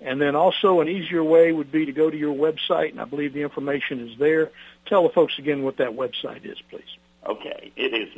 [0.00, 3.04] And then also an easier way would be to go to your website, and I
[3.04, 4.50] believe the information is there.
[4.86, 6.82] Tell the folks again what that website is, please.
[7.26, 8.08] Okay, it is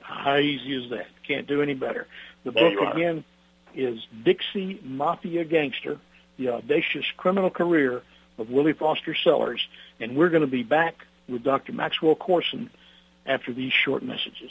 [0.00, 1.06] How easy is that?
[1.26, 2.06] Can't do any better.
[2.44, 3.24] The There book again
[3.74, 5.98] is Dixie Mafia Gangster:
[6.38, 8.02] The Audacious Criminal Career
[8.38, 9.66] of Willie Foster Sellers,
[10.00, 11.72] and we're going to be back with Dr.
[11.72, 12.70] Maxwell Courson
[13.24, 14.50] after these short messages.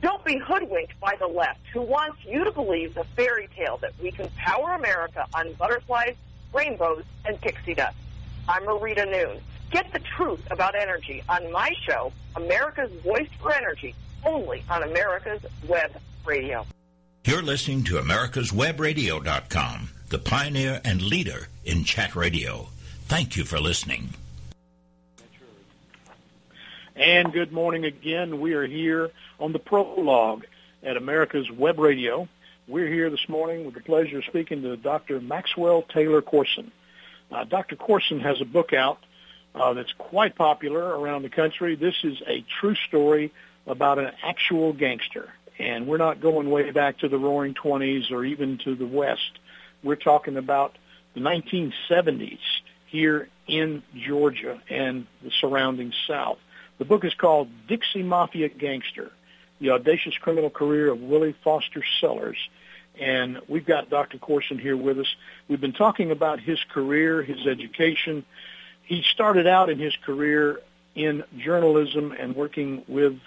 [0.00, 3.92] Don't be hoodwinked by the left who wants you to believe the fairy tale that
[4.02, 6.14] we can power America on butterflies,
[6.54, 7.96] rainbows, and pixie dust.
[8.48, 9.40] I'm Marita Noon.
[9.70, 15.42] Get the truth about energy on my show, America's Voice for Energy, only on America's
[15.68, 15.92] Web
[16.24, 16.66] Radio.
[17.24, 22.68] You're listening to americaswebradio.com, the pioneer and leader in chat radio.
[23.06, 24.14] Thank you for listening.
[27.00, 28.40] And good morning again.
[28.42, 30.44] We are here on the prologue
[30.82, 32.28] at America's Web Radio.
[32.68, 35.18] We're here this morning with the pleasure of speaking to Dr.
[35.18, 36.70] Maxwell Taylor Courson.
[37.32, 37.76] Uh, Dr.
[37.76, 38.98] Courson has a book out
[39.54, 41.74] uh, that's quite popular around the country.
[41.74, 43.32] This is a true story
[43.66, 45.30] about an actual gangster.
[45.58, 49.38] And we're not going way back to the roaring 20s or even to the West.
[49.82, 50.76] We're talking about
[51.14, 52.40] the 1970s
[52.88, 56.36] here in Georgia and the surrounding South.
[56.80, 59.12] The book is called Dixie Mafia Gangster,
[59.60, 62.38] The Audacious Criminal Career of Willie Foster Sellers.
[62.98, 64.16] And we've got Dr.
[64.16, 65.14] Courson here with us.
[65.46, 68.24] We've been talking about his career, his education.
[68.82, 70.62] He started out in his career
[70.94, 73.18] in journalism and working with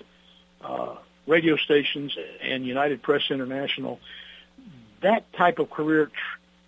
[0.60, 0.96] uh,
[1.28, 4.00] radio stations and United Press International.
[5.02, 6.10] That type of career,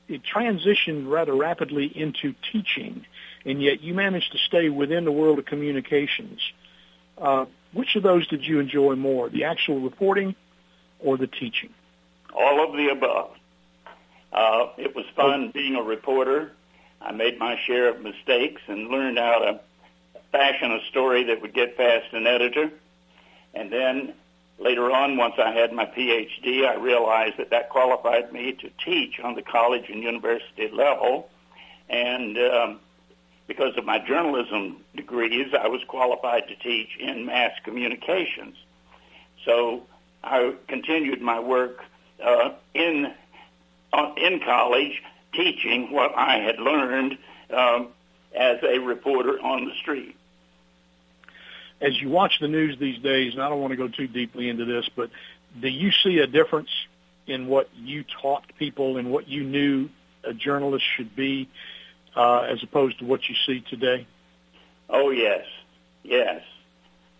[0.08, 3.08] it transitioned rather rapidly into teaching,
[3.44, 6.42] and yet you managed to stay within the world of communications.
[7.18, 10.36] Uh, which of those did you enjoy more, the actual reporting
[11.00, 11.70] or the teaching?
[12.34, 13.32] All of the above.
[14.32, 16.52] Uh, it was fun being a reporter.
[17.02, 19.60] I made my share of mistakes and learned how to
[20.32, 22.72] fashion a story that would get past an editor.
[23.54, 24.14] And then
[24.60, 29.20] later on, once I had my PhD, I realized that that qualified me to teach
[29.24, 31.30] on the college and university level.
[31.90, 32.80] And um,
[33.48, 38.56] because of my journalism degrees, I was qualified to teach in mass communications.
[39.46, 39.84] So
[40.24, 41.84] I continued my work
[42.24, 43.14] uh, in
[43.94, 45.02] uh, in college,
[45.34, 47.18] teaching what I had learned
[47.56, 47.90] um,
[48.36, 50.16] as a reporter on the street.
[51.80, 54.50] As you watch the news these days, and I don't want to go too deeply
[54.50, 55.10] into this, but
[55.62, 56.70] do you see a difference
[57.28, 59.90] in what you taught people and what you knew
[60.24, 61.50] a journalist should be,
[62.16, 64.08] uh, as opposed to what you see today?
[64.90, 65.46] Oh yes,
[66.04, 66.42] yes.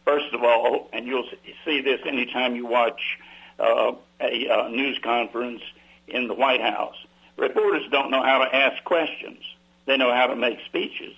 [0.06, 1.28] First of all, and you'll
[1.66, 3.18] see this anytime you watch
[3.60, 5.62] uh, a uh, news conference
[6.08, 6.96] in the White House.
[7.38, 9.40] Reporters don't know how to ask questions.
[9.86, 11.16] They know how to make speeches.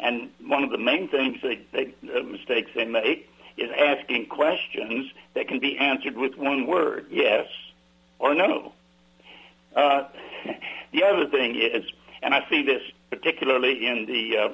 [0.00, 5.10] And one of the main things they, they uh, mistakes they make is asking questions
[5.34, 7.46] that can be answered with one word, yes
[8.18, 8.72] or no.
[9.74, 10.04] Uh,
[10.92, 11.84] the other thing is,
[12.22, 14.48] and I see this particularly in the uh,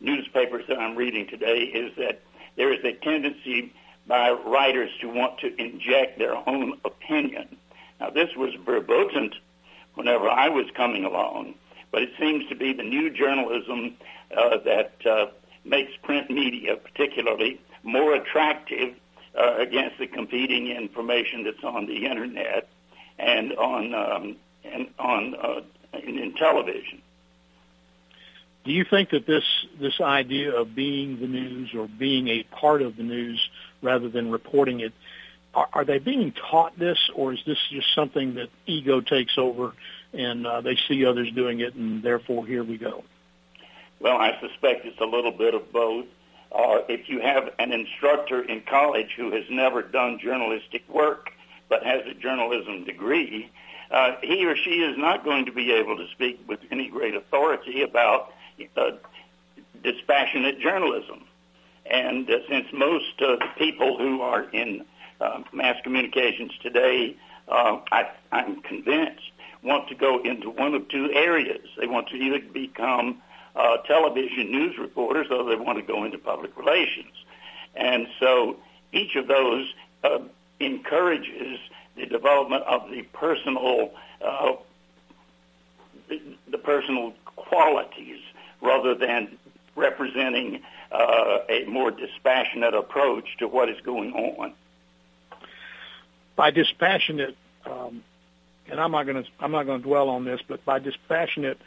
[0.00, 2.22] newspapers that I'm reading today, is that
[2.56, 3.72] there is a tendency
[4.06, 7.56] by writers to want to inject their own opinion.
[8.00, 9.32] Now, this was verboten
[9.94, 11.54] whenever I was coming along,
[11.90, 13.96] but it seems to be the new journalism
[14.36, 15.26] uh, that uh,
[15.64, 18.94] makes print media, particularly, more attractive
[19.38, 22.68] uh, against the competing information that's on the internet
[23.18, 25.60] and on um, and on uh,
[25.98, 27.00] in, in television.
[28.66, 29.44] Do you think that this
[29.80, 33.48] this idea of being the news or being a part of the news
[33.80, 34.92] rather than reporting it,
[35.54, 39.72] are, are they being taught this, or is this just something that ego takes over
[40.12, 43.04] and uh, they see others doing it, and therefore here we go?
[44.00, 46.06] Well, I suspect it's a little bit of both.
[46.50, 51.30] Uh, if you have an instructor in college who has never done journalistic work
[51.68, 53.48] but has a journalism degree,
[53.92, 57.14] uh, he or she is not going to be able to speak with any great
[57.14, 58.32] authority about
[59.82, 61.24] dispassionate journalism.
[61.90, 64.84] And uh, since most the people who are in
[65.20, 67.16] uh, mass communications today,
[67.48, 69.30] uh, I, I'm convinced,
[69.62, 71.66] want to go into one of two areas.
[71.78, 73.22] They want to either become
[73.54, 77.12] uh, television news reporters or they want to go into public relations.
[77.74, 78.56] And so
[78.92, 79.72] each of those
[80.04, 80.18] uh,
[80.60, 81.58] encourages
[81.96, 83.92] the development of the personal,
[84.24, 84.52] uh,
[86.08, 88.20] the, the personal qualities
[88.60, 89.36] rather than
[89.74, 94.52] representing uh, a more dispassionate approach to what is going on.
[96.34, 98.02] By dispassionate, um,
[98.70, 101.58] and I'm not going to I'm not going to dwell on this, but by dispassionate,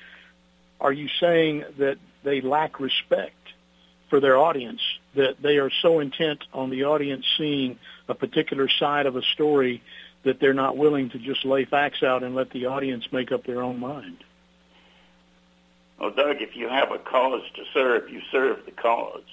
[0.79, 3.35] are you saying that they lack respect
[4.09, 4.81] for their audience?
[5.15, 9.81] That they are so intent on the audience seeing a particular side of a story
[10.23, 13.45] that they're not willing to just lay facts out and let the audience make up
[13.45, 14.17] their own mind?
[15.99, 19.23] Well, Doug, if you have a cause to serve, you serve the cause.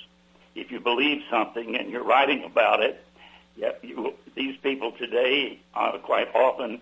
[0.57, 3.05] If you believe something and you're writing about it,
[3.83, 6.81] you, these people today uh, quite often,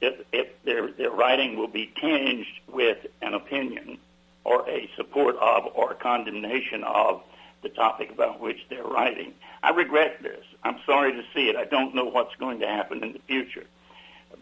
[0.00, 3.98] if, if their their writing will be tinged with an opinion
[4.44, 7.22] or a support of or condemnation of
[7.62, 9.34] the topic about which they're writing.
[9.62, 10.44] I regret this.
[10.62, 11.56] I'm sorry to see it.
[11.56, 13.66] I don't know what's going to happen in the future.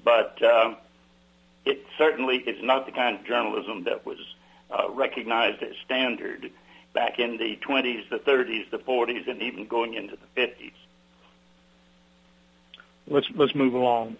[0.04, 0.74] But uh,
[1.64, 4.18] it certainly is not the kind of journalism that was
[4.70, 6.50] uh, recognized as standard
[6.92, 10.72] back in the 20s, the 30s, the 40s, and even going into the 50s.
[13.08, 14.16] Let's let's move along.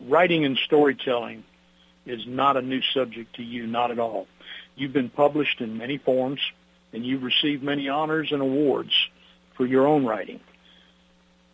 [0.00, 1.44] Writing and storytelling
[2.04, 4.26] is not a new subject to you, not at all.
[4.76, 6.40] You've been published in many forms,
[6.92, 9.08] and you've received many honors and awards
[9.54, 10.40] for your own writing.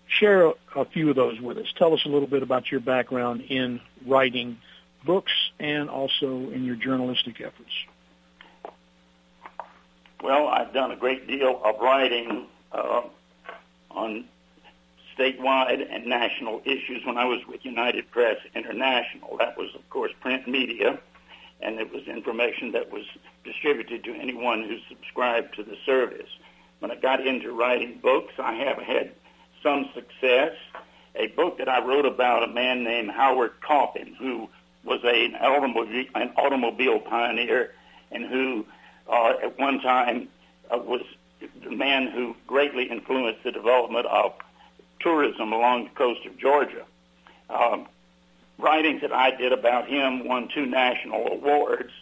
[0.07, 1.73] Share a, a few of those with us.
[1.77, 4.59] Tell us a little bit about your background in writing
[5.05, 7.73] books and also in your journalistic efforts.
[10.25, 13.03] Well, I've done a great deal of writing uh,
[13.91, 14.25] on
[15.15, 19.37] statewide and national issues when I was with United Press International.
[19.37, 20.99] That was, of course, print media,
[21.61, 23.05] and it was information that was
[23.45, 26.31] distributed to anyone who subscribed to the service.
[26.79, 29.13] When I got into writing books, I have had
[29.63, 30.53] some success.
[31.17, 34.49] A book that I wrote about a man named Howard Coffin, who
[34.85, 37.75] was a, an, automobile, an automobile pioneer
[38.11, 38.65] and who
[39.09, 40.29] uh, at one time
[40.71, 41.03] uh, was
[41.63, 44.33] the man who greatly influenced the development of
[45.01, 46.85] tourism along the coast of Georgia.
[47.51, 47.87] Um,
[48.59, 51.93] writings that I did about him won two national awards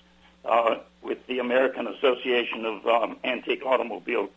[0.44, 4.30] uh, with the American Association of um, Antique Automobiles.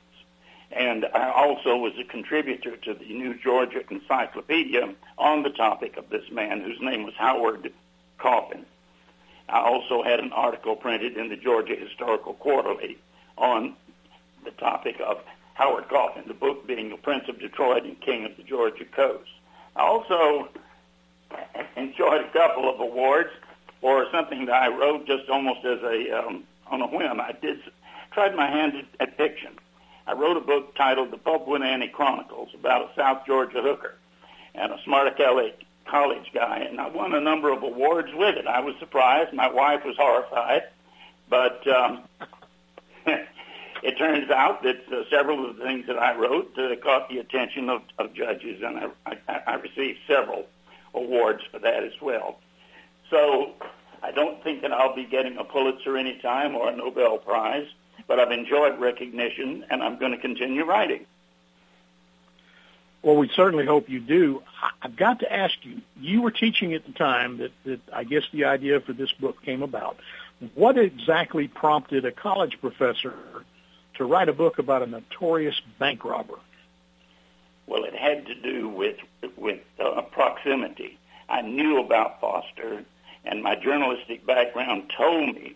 [0.72, 6.09] And I also was a contributor to the New Georgia Encyclopedia on the topic of
[6.09, 7.72] this man whose name was Howard
[8.18, 8.66] Coffin.
[9.50, 12.98] I also had an article printed in the Georgia Historical Quarterly
[13.38, 13.76] on
[14.43, 15.20] the topic of
[15.54, 19.30] Howard Coffin, the book being The Prince of Detroit and King of the Georgia Coast.
[19.76, 20.50] I also
[21.76, 23.30] enjoyed a couple of awards
[23.82, 27.20] for something that I wrote just almost as a um, on a whim.
[27.20, 27.60] I did
[28.12, 29.54] tried my hand at, at fiction.
[30.08, 33.96] I wrote a book titled The Annie Chronicles about a South Georgia hooker
[34.54, 38.48] and a smart aleck college guy, and I won a number of awards with it.
[38.48, 39.34] I was surprised.
[39.34, 40.64] My wife was horrified,
[41.30, 42.04] but um,
[43.84, 47.20] it turns out that uh, several of the things that I wrote uh, caught the
[47.20, 50.46] attention of, of judges, and I, I, I received several
[50.94, 52.40] awards for that as well.
[53.10, 53.54] So
[54.02, 57.68] I don't think that I'll be getting a Pulitzer anytime or a Nobel Prize,
[58.08, 61.06] but I've enjoyed recognition, and I'm going to continue writing.
[63.06, 64.41] Well, we certainly hope you do.
[64.82, 68.24] I've got to ask you, you were teaching at the time that, that I guess
[68.34, 69.97] the idea for this book came about.
[70.56, 73.14] What exactly prompted a college professor
[73.97, 76.39] to write a book about a notorious bank robber?
[77.68, 78.97] Well, it had to do with
[79.38, 80.97] with uh, proximity.
[81.30, 82.84] I knew about Foster,
[83.24, 85.56] and my journalistic background told me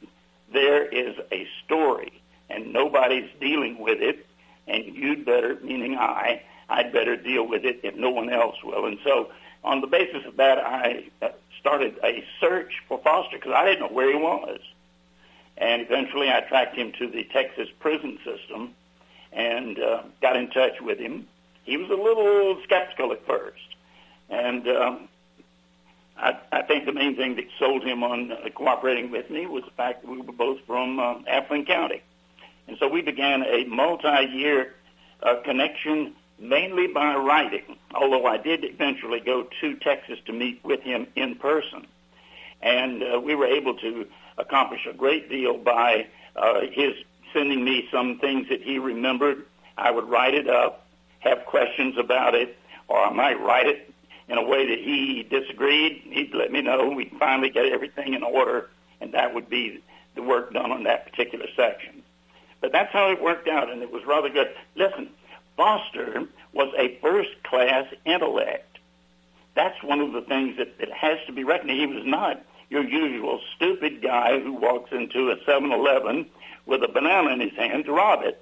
[0.53, 4.27] there is a story, and nobody's dealing with it,
[4.67, 8.85] and you'd better, meaning I, I'd better deal with it if no one else will.
[8.85, 9.31] And so
[9.63, 13.81] on the basis of that, I uh, started a search for Foster because I didn't
[13.81, 14.59] know where he was.
[15.57, 18.73] And eventually I tracked him to the Texas prison system
[19.33, 21.27] and uh, got in touch with him.
[21.63, 23.59] He was a little skeptical at first.
[24.29, 25.09] And um,
[26.17, 29.63] I, I think the main thing that sold him on uh, cooperating with me was
[29.63, 31.15] the fact that we were both from uh,
[31.67, 32.01] County.
[32.67, 34.75] And so we began a multi-year
[35.23, 40.81] uh, connection mainly by writing, although I did eventually go to Texas to meet with
[40.81, 41.85] him in person.
[42.61, 46.93] And uh, we were able to accomplish a great deal by uh, his
[47.33, 49.45] sending me some things that he remembered.
[49.77, 50.85] I would write it up,
[51.19, 53.93] have questions about it, or I might write it
[54.27, 56.01] in a way that he disagreed.
[56.05, 56.89] He'd let me know.
[56.89, 58.69] We'd finally get everything in order,
[59.01, 59.81] and that would be
[60.15, 62.03] the work done on that particular section.
[62.61, 64.53] But that's how it worked out, and it was rather good.
[64.75, 65.09] Listen,
[65.59, 68.77] Foster was a first-class intellect.
[69.55, 71.71] That's one of the things that, that has to be reckoned.
[71.71, 76.27] He was not your usual stupid guy who walks into a 7-Eleven
[76.65, 78.41] with a banana in his hand to rob it.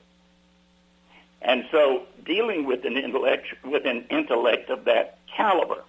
[1.41, 5.83] And so dealing with an intellect, with an intellect of that caliber,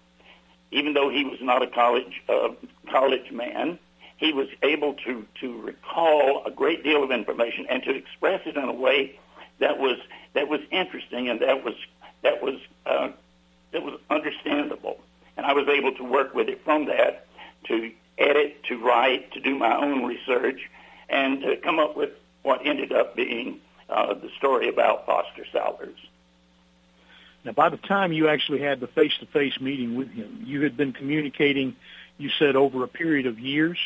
[0.70, 2.48] even though he was not a college, uh,
[2.90, 3.78] college man,
[4.16, 8.56] he was able to, to recall a great deal of information and to express it
[8.56, 9.18] in a way
[9.59, 9.98] that was
[10.34, 11.74] that was interesting and that was
[12.22, 13.11] that was uh,
[13.72, 14.98] that was understandable.
[15.36, 17.26] And I was able to work with it from that
[17.64, 20.68] to edit, to write, to do my own research,
[21.09, 22.11] and to come up with
[22.42, 25.98] what ended up being uh, the story about Foster Sellers.
[27.44, 30.92] Now, by the time you actually had the face-to-face meeting with him, you had been
[30.92, 31.76] communicating,
[32.18, 33.78] you said, over a period of years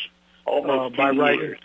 [0.44, 1.40] Almost uh, by writing.
[1.40, 1.58] Years.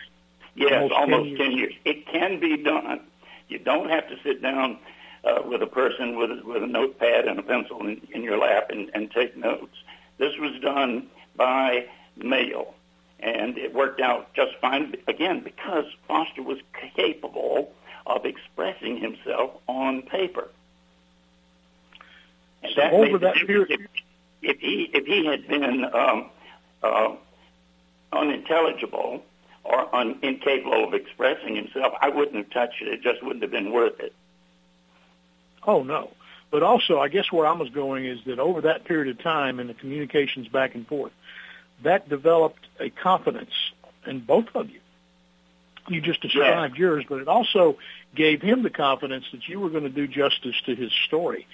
[0.54, 1.38] Yes, almost, almost 10 years.
[1.38, 1.74] 10 years.
[1.84, 3.00] It can be done.
[3.48, 4.78] You don't have to sit down
[5.24, 8.38] uh, with a person with a, with a notepad and a pencil in, in your
[8.38, 9.76] lap and, and take notes.
[10.18, 11.86] This was done by
[12.16, 12.74] mail,
[13.20, 14.94] and it worked out just fine.
[15.06, 16.58] Again, because Foster was
[16.96, 17.72] capable
[18.06, 20.48] of expressing himself on paper.
[22.62, 23.80] And So that over that period- if,
[24.42, 26.30] if he if he had been um,
[26.82, 27.14] uh,
[28.12, 29.22] unintelligible
[29.68, 32.88] or un, incapable of expressing himself, I wouldn't have touched it.
[32.88, 34.14] It just wouldn't have been worth it.
[35.66, 36.10] Oh no.
[36.50, 39.60] But also, I guess where I was going is that over that period of time
[39.60, 41.12] and the communications back and forth,
[41.82, 43.52] that developed a confidence
[44.06, 44.80] in both of you.
[45.88, 47.78] You just described yours, but it also
[48.14, 51.46] gave him the confidence that you were going to do justice to his story.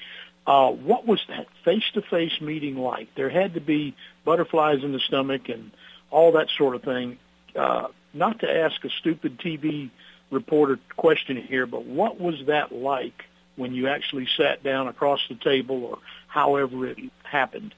[0.46, 3.14] Uh, what was that face-to-face meeting like?
[3.14, 5.72] There had to be butterflies in the stomach and
[6.10, 7.18] all that sort of thing.
[7.56, 9.90] Uh, not to ask a stupid TV
[10.30, 13.24] reporter question here, but what was that like
[13.56, 15.98] when you actually sat down across the table or
[16.28, 17.74] however it happened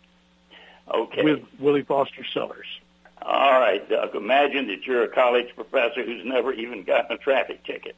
[0.93, 1.23] Okay.
[1.23, 2.67] with Willie Foster Sellers?
[3.23, 4.15] All right, Doug.
[4.15, 7.97] Imagine that you're a college professor who's never even gotten a traffic ticket.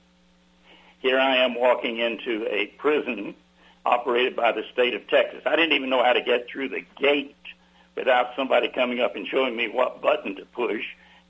[1.01, 3.35] Here I am walking into a prison
[3.85, 5.43] operated by the state of Texas.
[5.47, 7.37] I didn't even know how to get through the gate
[7.95, 10.85] without somebody coming up and showing me what button to push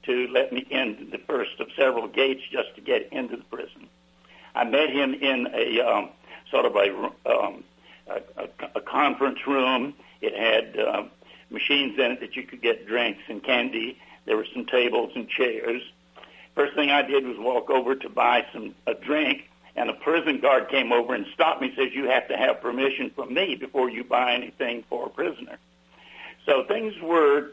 [0.09, 3.89] to let me in the first of several gates just to get into the prison.
[4.55, 6.09] I met him in a um,
[6.51, 6.89] sort of a,
[7.31, 7.65] um,
[8.09, 9.95] a, a, a conference room.
[10.21, 11.05] It had uh,
[11.51, 13.99] machines in it that you could get drinks and candy.
[14.25, 15.83] There were some tables and chairs.
[16.55, 20.41] First thing I did was walk over to buy some a drink, and a prison
[20.41, 21.73] guard came over and stopped me.
[21.77, 25.59] Says you have to have permission from me before you buy anything for a prisoner.
[26.47, 27.51] So things were,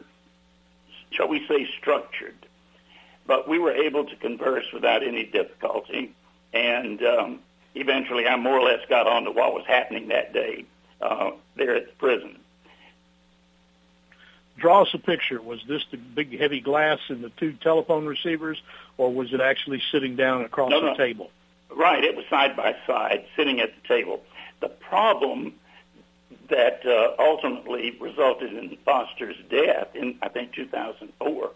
[1.10, 2.45] shall we say, structured,
[3.26, 6.12] but we were able to converse without any difficulty.
[6.52, 7.40] And um,
[7.74, 10.64] eventually, I more or less got on to what was happening that day
[11.00, 12.38] uh, there at the prison.
[14.58, 15.40] Draw us a picture.
[15.40, 18.62] Was this the big heavy glass and the two telephone receivers,
[18.96, 21.30] or was it actually sitting down across No, the table?
[21.70, 24.22] Right, it was side by side, sitting at the table.
[24.60, 25.54] The problem
[26.48, 31.50] that uh, ultimately resulted in Foster's death in, I think, 2004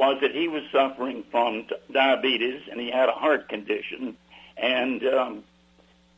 [0.00, 4.16] was that he was suffering from diabetes and he had a heart condition.
[4.56, 5.44] And um,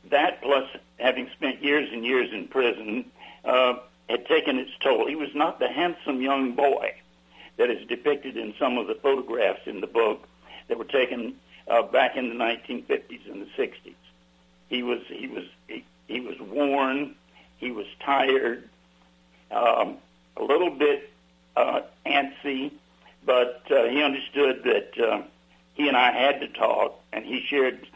[0.09, 0.68] that, plus
[1.01, 3.07] having spent years and years in prison,
[3.45, 3.74] uh,
[4.09, 5.09] had taken its toll.
[5.09, 6.95] He was not the handsome young boy
[7.57, 10.28] that is depicted in some of the photographs in the book
[10.68, 11.35] that were taken
[11.66, 13.95] uh, back in the 1950s and the 60s.
[14.68, 17.16] He was he was he, he was worn,
[17.57, 18.68] he was tired,
[19.51, 19.97] um,
[20.37, 21.11] a little bit
[21.57, 22.70] uh, antsy,
[23.25, 25.23] but uh, he understood that uh,
[25.75, 27.87] he and I had to talk, and he shared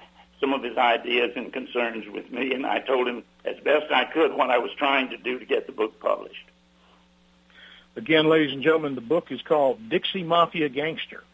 [0.40, 4.04] some of his ideas and concerns with me, and I told him as best I
[4.04, 6.44] could what I was trying to do to get the book published.
[7.96, 11.24] Again, ladies and gentlemen, the book is called Dixie Mafia Gangster,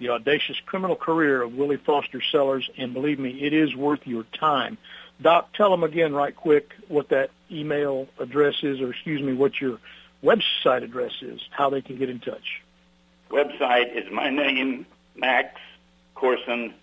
[0.00, 4.24] The Audacious Criminal Career of Willie Foster Sellers, and believe me, it is worth your
[4.24, 4.78] time.
[5.22, 9.60] Doc, tell them again right quick what that email address is, or excuse me, what
[9.60, 9.78] your
[10.22, 12.62] website address is, how they can get in touch.
[13.30, 16.74] Website is my name, maxcourson.com.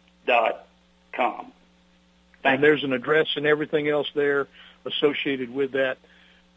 [2.43, 4.47] And there's an address and everything else there
[4.85, 5.97] associated with that.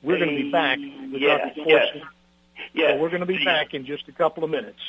[0.02, 1.68] We're going to be back with Yes, Dr.
[1.68, 1.92] yes.
[1.92, 2.08] Courson.
[2.74, 2.92] Yes.
[2.92, 4.80] So we're going to be back in just a couple of minutes.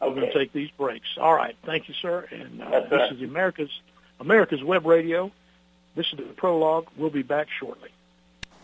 [0.00, 1.08] We're going to take these breaks.
[1.18, 1.56] All right.
[1.64, 2.26] Thank you, sir.
[2.30, 3.12] And uh, this right.
[3.12, 3.70] is America's
[4.20, 5.32] America's Web Radio.
[5.96, 6.86] This is the prologue.
[6.96, 7.88] We'll be back shortly.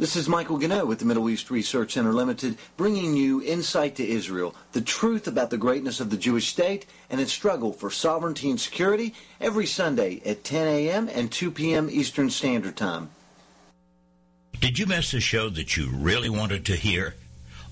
[0.00, 4.08] This is Michael Gannett with the Middle East Research Center Limited, bringing you insight to
[4.08, 8.48] Israel, the truth about the greatness of the Jewish state and its struggle for sovereignty
[8.48, 11.10] and security every Sunday at 10 a.m.
[11.12, 11.90] and 2 p.m.
[11.90, 13.10] Eastern Standard Time.
[14.58, 17.16] Did you miss a show that you really wanted to hear?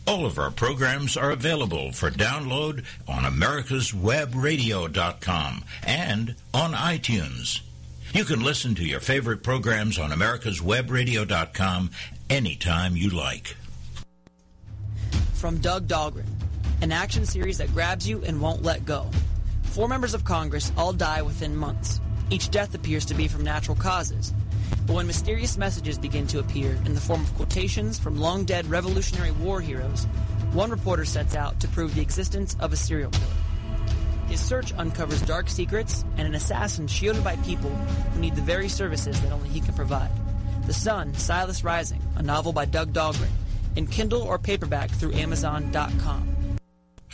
[0.07, 7.63] All of our programs are available for download on americaswebradio.com and on iTunes.
[8.15, 11.91] You can listen to your favorite programs on americaswebradio.com
[12.31, 13.57] anytime you like.
[15.35, 16.27] From Doug Dahlgren,
[16.83, 19.07] an action series that grabs you and won't let go.
[19.63, 22.01] Four members of Congress all die within months.
[22.31, 24.35] Each death appears to be from natural causes.
[24.87, 28.67] But when mysterious messages begin to appear in the form of quotations from long dead
[28.67, 30.05] Revolutionary War heroes,
[30.53, 33.27] one reporter sets out to prove the existence of a serial killer.
[34.29, 38.69] His search uncovers dark secrets and an assassin shielded by people who need the very
[38.69, 40.11] services that only he can provide.
[40.69, 43.31] The Sun, Silas Rising, a novel by Doug Dahlgren,
[43.77, 46.29] in Kindle or paperback through Amazon.com.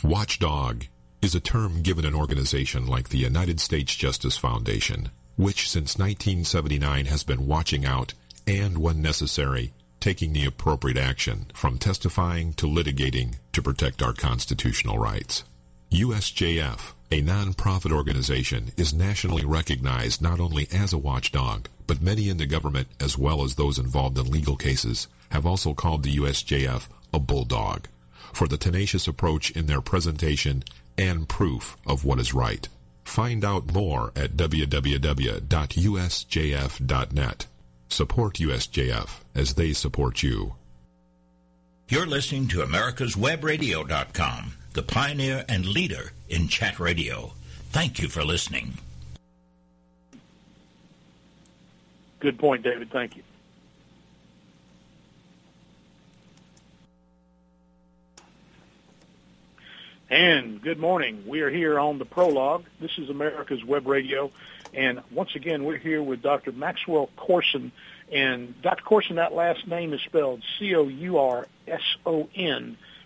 [0.03, 0.83] Watchdog
[1.21, 7.05] is a term given an organization like the United States Justice Foundation, which since 1979
[7.05, 8.13] has been watching out
[8.45, 14.99] and, when necessary, taking the appropriate action from testifying to litigating to protect our constitutional
[14.99, 15.45] rights.
[15.91, 22.37] USJF, a nonprofit organization, is nationally recognized not only as a watchdog, but many in
[22.37, 26.87] the government, as well as those involved in legal cases, have also called the USJF
[27.13, 27.87] a bulldog
[28.33, 30.63] for the tenacious approach in their presentation
[30.97, 32.67] and proof of what is right.
[33.03, 35.45] Find out more at www.usjf.net.
[37.87, 40.55] Support USJF as they support you.
[41.87, 47.31] You're listening to America'sWebRadio.com, the pioneer and leader in chat radio.
[47.69, 48.73] Thank you for listening.
[52.19, 52.91] Good point, David.
[52.91, 53.23] Thank you.
[60.09, 61.23] And good morning.
[61.25, 62.65] We are here on the prologue.
[62.79, 64.29] This is America's Web Radio.
[64.73, 66.51] And once again, we're here with Dr.
[66.51, 67.71] Maxwell Courson.
[68.11, 68.83] And Dr.
[68.83, 71.47] Courson, that last name is spelled C-O-U-R-S-O-N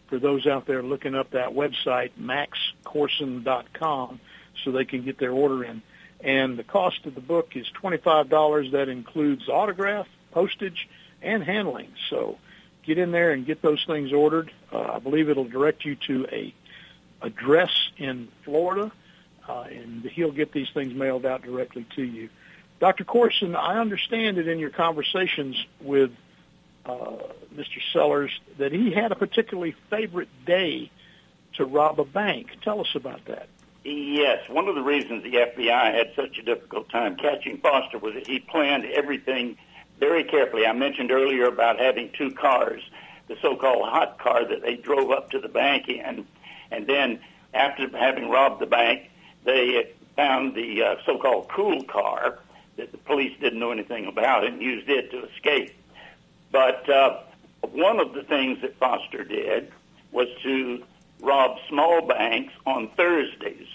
[0.10, 4.20] for those out there looking up that website, maxcourson.com,
[4.64, 5.82] so they can get their order in.
[6.22, 8.72] And the cost of the book is $25.
[8.72, 10.89] That includes autograph, postage,
[11.22, 11.93] and handling.
[12.10, 12.38] So
[12.84, 14.51] get in there and get those things ordered.
[14.72, 16.53] Uh, I believe it'll direct you to a
[17.22, 18.91] address in Florida,
[19.47, 22.30] uh, and he'll get these things mailed out directly to you.
[22.80, 23.03] Dr.
[23.03, 26.12] Courson, I understand that in your conversations with
[27.55, 27.81] Mr.
[27.93, 30.91] Sellers that he had a particularly favorite day
[31.53, 32.47] to rob a bank.
[32.61, 33.47] Tell us about that.
[33.83, 38.13] Yes, one of the reasons the FBI had such a difficult time catching Foster was
[38.13, 39.57] that he planned everything
[39.99, 40.65] very carefully.
[40.65, 42.81] I mentioned earlier about having two cars,
[43.27, 46.25] the so-called hot car that they drove up to the bank in,
[46.71, 47.19] and then
[47.53, 49.09] after having robbed the bank,
[49.45, 52.39] they found the uh, so-called cool car
[52.75, 55.73] that the police didn't know anything about and used it to escape.
[56.52, 57.20] But uh,
[57.62, 59.72] one of the things that Foster did
[60.12, 60.84] was to
[61.22, 63.68] rob small banks on Thursdays.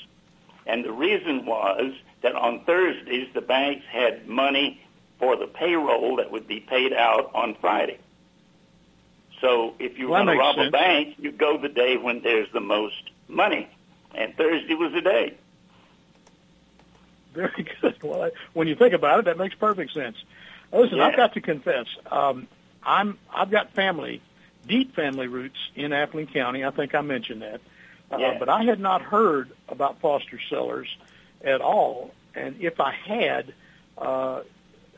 [0.67, 4.81] And the reason was that on Thursdays, the banks had money
[5.19, 7.99] for the payroll that would be paid out on Friday.
[9.41, 10.69] So if you well, want to rob sense.
[10.69, 13.69] a bank, you go the day when there's the most money.
[14.15, 15.35] And Thursday was the day.
[17.35, 18.03] Very good.
[18.03, 20.17] Well, I, when you think about it, that makes perfect sense.
[20.73, 21.07] Listen, Yeah.
[21.09, 22.49] I've got to confess, um,
[22.85, 24.21] I'm I've got family,
[24.67, 26.65] deep family roots in Appling County.
[26.65, 27.61] I think I mentioned that,
[28.11, 30.95] uh, but I had not heard about Foster Sellers
[31.43, 32.13] at all.
[32.35, 33.55] And if I had,
[33.97, 34.41] uh,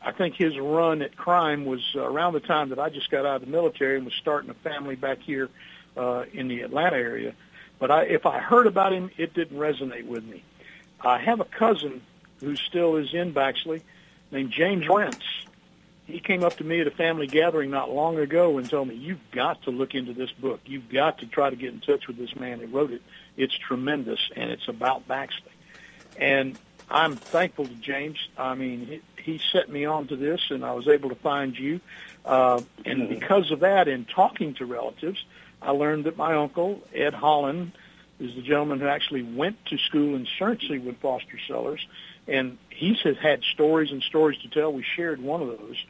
[0.02, 3.36] I think his run at crime was around the time that I just got out
[3.36, 5.50] of the military and was starting a family back here
[5.96, 7.34] uh, in the Atlanta area.
[7.78, 10.42] But I, if I heard about him, it didn't resonate with me.
[11.00, 12.00] I have a cousin
[12.40, 13.82] who still is in Baxley
[14.30, 15.26] named James Rents.
[16.06, 18.94] He came up to me at a family gathering not long ago and told me,
[18.94, 20.60] you've got to look into this book.
[20.64, 23.02] You've got to try to get in touch with this man who wrote it.
[23.36, 25.50] It's tremendous, and it's about Baxley.
[26.16, 26.56] And
[26.88, 28.18] I'm thankful to James.
[28.38, 31.58] I mean, he, he set me on to this, and I was able to find
[31.58, 31.80] you.
[32.24, 35.24] Uh, and because of that, in talking to relatives,
[35.60, 37.72] I learned that my uncle, Ed Holland,
[38.20, 41.86] is the gentleman who actually went to school in Searcy with Foster Sellers,
[42.26, 44.72] and he's has had stories and stories to tell.
[44.72, 45.84] We shared one of those.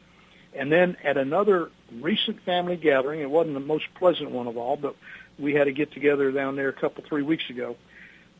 [0.57, 1.69] And then at another
[2.01, 4.95] recent family gathering, it wasn't the most pleasant one of all, but
[5.37, 7.75] we had a get together down there a couple, three weeks ago.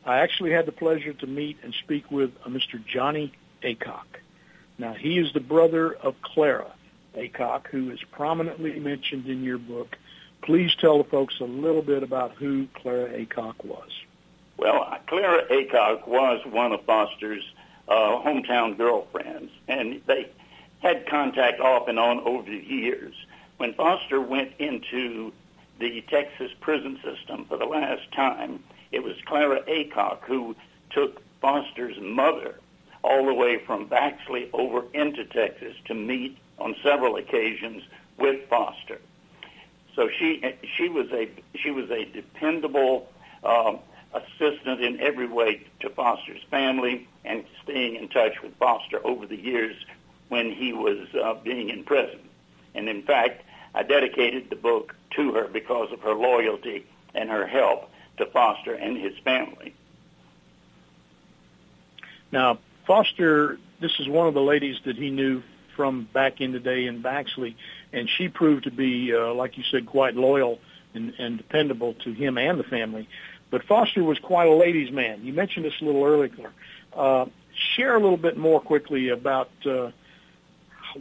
[0.04, 2.84] I actually had the pleasure to meet and speak with a Mr.
[2.84, 4.06] Johnny Aycock.
[4.78, 6.72] Now, he is the brother of Clara
[7.14, 9.96] Aycock, who is prominently mentioned in your book.
[10.42, 13.90] Please tell the folks a little bit about who Clara Aycock was.
[14.56, 17.44] Well, Clara Aycock was one of Foster's
[17.88, 20.30] uh, hometown girlfriends, and they
[20.80, 23.14] had contact off and on over the years.
[23.56, 25.32] When Foster went into
[25.78, 28.62] the Texas prison system for the last time,
[28.92, 30.54] it was Clara Aycock who
[30.90, 32.54] took Foster's mother
[33.02, 37.82] all the way from Baxley over into Texas to meet on several occasions
[38.16, 39.00] with Foster.
[39.94, 40.42] So she
[40.76, 43.08] she was a she was a dependable
[43.42, 43.78] um,
[44.14, 49.36] assistant in every way to Foster's family and staying in touch with Foster over the
[49.36, 49.76] years
[50.28, 52.20] when he was uh, being in prison.
[52.74, 53.42] And in fact,
[53.74, 58.74] I dedicated the book to her because of her loyalty and her help to Foster
[58.74, 59.74] and his family.
[62.30, 65.42] Now, Foster, this is one of the ladies that he knew
[65.76, 67.54] from back in the day in Baxley,
[67.92, 70.58] and she proved to be, uh, like you said, quite loyal
[70.94, 73.08] and, and dependable to him and the family.
[73.50, 75.24] But Foster was quite a ladies' man.
[75.24, 76.52] You mentioned this a little earlier.
[76.92, 77.26] Uh,
[77.76, 79.90] share a little bit more quickly about uh,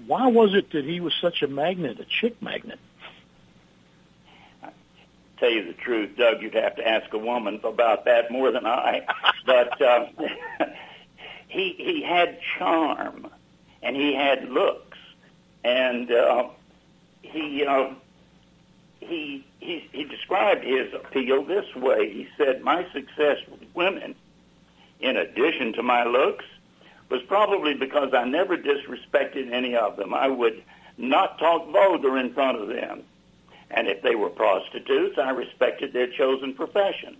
[0.05, 2.79] why was it that he was such a magnet, a chick magnet?
[5.39, 8.65] Tell you the truth, Doug, you'd have to ask a woman about that more than
[8.65, 9.05] I.
[9.45, 10.07] But uh,
[11.47, 13.27] he he had charm,
[13.81, 14.97] and he had looks,
[15.63, 16.49] and uh,
[17.21, 17.65] he.
[17.65, 17.91] Uh,
[18.99, 22.11] he, he he described his appeal this way.
[22.11, 24.15] He said, "My success with women,
[24.99, 26.43] in addition to my looks,
[27.09, 30.13] was probably because I never disrespected any of them.
[30.13, 30.63] I would
[30.97, 33.03] not talk vulgar in front of them,
[33.71, 37.17] and if they were prostitutes, I respected their chosen profession.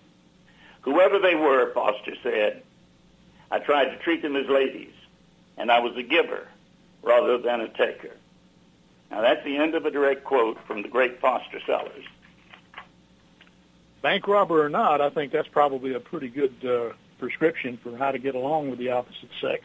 [0.82, 2.64] Whoever they were, Foster said,
[3.52, 4.94] I tried to treat them as ladies,
[5.58, 6.48] and I was a giver
[7.02, 8.12] rather than a taker."
[9.10, 12.04] Now, that's the end of a direct quote from the great Foster Sellers.
[14.02, 18.12] Bank robber or not, I think that's probably a pretty good uh, prescription for how
[18.12, 19.62] to get along with the opposite sex.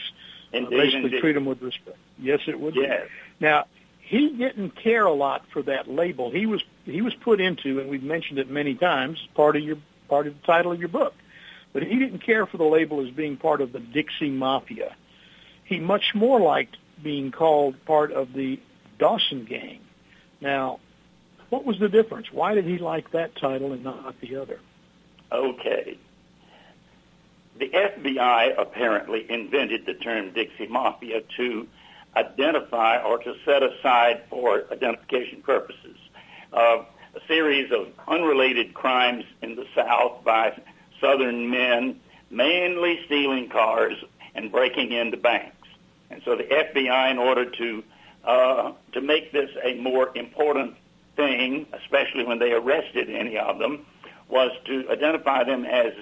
[0.53, 1.21] And uh, basically, indeed.
[1.21, 1.97] treat them with respect.
[2.19, 2.75] Yes, it would.
[2.75, 3.07] Yes.
[3.39, 3.47] Be.
[3.47, 3.67] Now,
[4.01, 6.31] he didn't care a lot for that label.
[6.31, 9.79] He was he was put into, and we've mentioned it many times, part of your
[10.09, 11.15] part of the title of your book.
[11.73, 14.95] But he didn't care for the label as being part of the Dixie Mafia.
[15.65, 18.61] He much more liked being called part of the
[18.99, 19.81] Dawson Gang.
[20.41, 20.81] Now,
[21.49, 22.31] what was the difference?
[22.31, 24.61] Why did he like that title and not the other?
[25.31, 25.97] Okay.
[27.59, 31.69] The FBI apparently invented the term Dixie Mafia to
[32.17, 35.97] identify or to set aside for identification purposes
[36.53, 36.85] uh,
[37.15, 40.59] a series of unrelated crimes in the South by
[41.01, 42.01] Southern men,
[42.31, 43.95] mainly stealing cars
[44.35, 45.57] and breaking into banks.
[46.11, 47.85] And so the FBI, in order to
[48.25, 50.77] uh, to make this a more important
[51.17, 53.85] thing, especially when they arrested any of them,
[54.29, 55.93] was to identify them as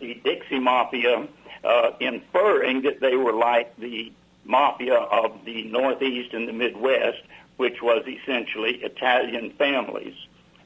[0.00, 1.26] the Dixie Mafia,
[1.64, 4.12] uh, inferring that they were like the
[4.44, 7.18] mafia of the Northeast and the Midwest,
[7.56, 10.14] which was essentially Italian families.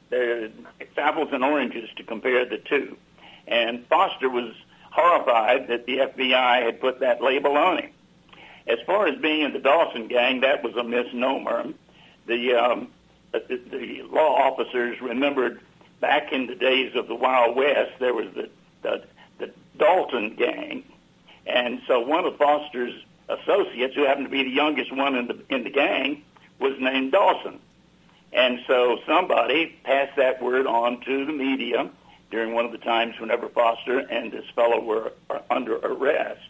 [0.09, 0.51] There's
[0.97, 2.97] apples and oranges to compare the two.
[3.47, 4.53] And Foster was
[4.91, 7.91] horrified that the FBI had put that label on him.
[8.67, 11.65] As far as being in the Dawson gang, that was a misnomer.
[12.27, 12.87] The, um,
[13.31, 15.59] the, the law officers remembered
[15.99, 18.49] back in the days of the Wild West, there was the,
[18.83, 19.03] the
[19.77, 20.83] Dalton gang.
[21.45, 22.93] And so one of Foster's
[23.29, 26.23] associates, who happened to be the youngest one in the, in the gang,
[26.59, 27.59] was named Dawson.
[28.31, 31.89] And so somebody passed that word on to the media
[32.31, 35.11] during one of the times whenever Foster and this fellow were
[35.51, 36.41] under arrest.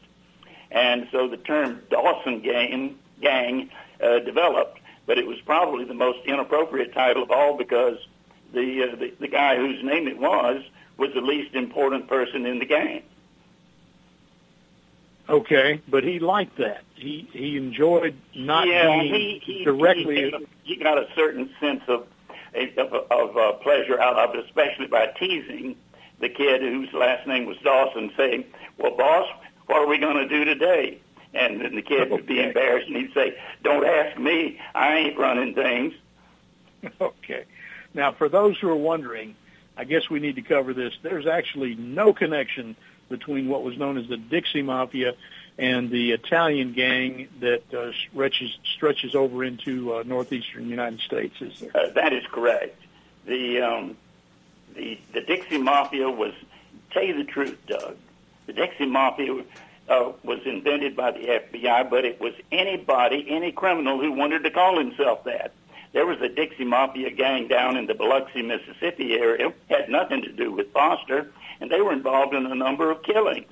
[0.72, 3.70] And so the term Dawson Gang, gang
[4.02, 7.98] uh, developed, but it was probably the most inappropriate title of all because
[8.54, 10.64] the, uh, the the guy whose name it was
[10.98, 13.04] was the least important person in the gang.
[15.30, 16.84] Okay, but he liked that.
[16.96, 20.32] He he enjoyed not yeah, being he, he, directly.
[20.32, 22.06] He, he got a certain sense of
[22.54, 25.76] of, of uh, pleasure out of it, especially by teasing
[26.20, 28.46] the kid whose last name was Dawson, saying,
[28.78, 29.28] "Well, boss,
[29.68, 31.00] what are we going to do today?"
[31.34, 34.60] And then the kid would be embarrassed, and he'd say, "Don't ask me.
[34.76, 35.94] I ain't running things."
[37.00, 37.46] Okay.
[37.94, 39.36] Now, for those who are wondering,
[39.78, 40.94] I guess we need to cover this.
[41.02, 42.76] There's actually no connection
[43.10, 45.14] between what was known as the Dixie Mafia
[45.58, 51.36] and the Italian gang that uh, stretches stretches over into uh, northeastern United States.
[51.42, 51.72] Is there?
[51.76, 52.82] Uh, that is correct.
[53.26, 53.98] The um,
[54.76, 56.34] the the Dixie Mafia was,
[56.92, 57.98] tell you the truth, Doug.
[58.48, 59.44] The Dixie Mafia
[59.90, 64.52] uh, was invented by the FBI, but it was anybody, any criminal who wanted to
[64.52, 65.54] call himself that.
[65.94, 69.54] There was a Dixie Mafia gang down in the Biloxi, Mississippi area.
[69.70, 73.52] Had nothing to do with Foster, and they were involved in a number of killings.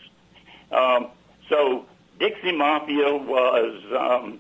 [0.72, 1.08] Um,
[1.50, 1.86] so
[2.20, 4.40] Dixie Mafia was um,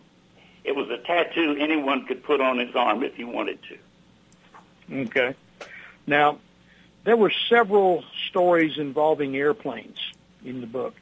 [0.64, 3.78] it was a tattoo anyone could put on his arm if he wanted to.
[5.01, 5.36] Okay.
[6.05, 6.39] Now,
[7.03, 9.97] there were several stories involving airplanes
[10.45, 10.93] in the book,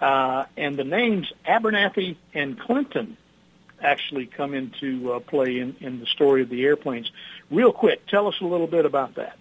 [0.00, 3.16] uh, and the names Abernathy and Clinton
[3.82, 7.10] actually come into uh, play in, in the story of the airplanes.
[7.50, 9.36] Real quick, tell us a little bit about that.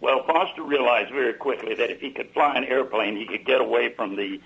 [0.00, 3.60] Well, Foster realized very quickly that if he could fly an airplane, he could get
[3.60, 4.40] away from the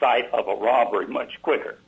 [0.00, 1.78] site of a robbery much quicker.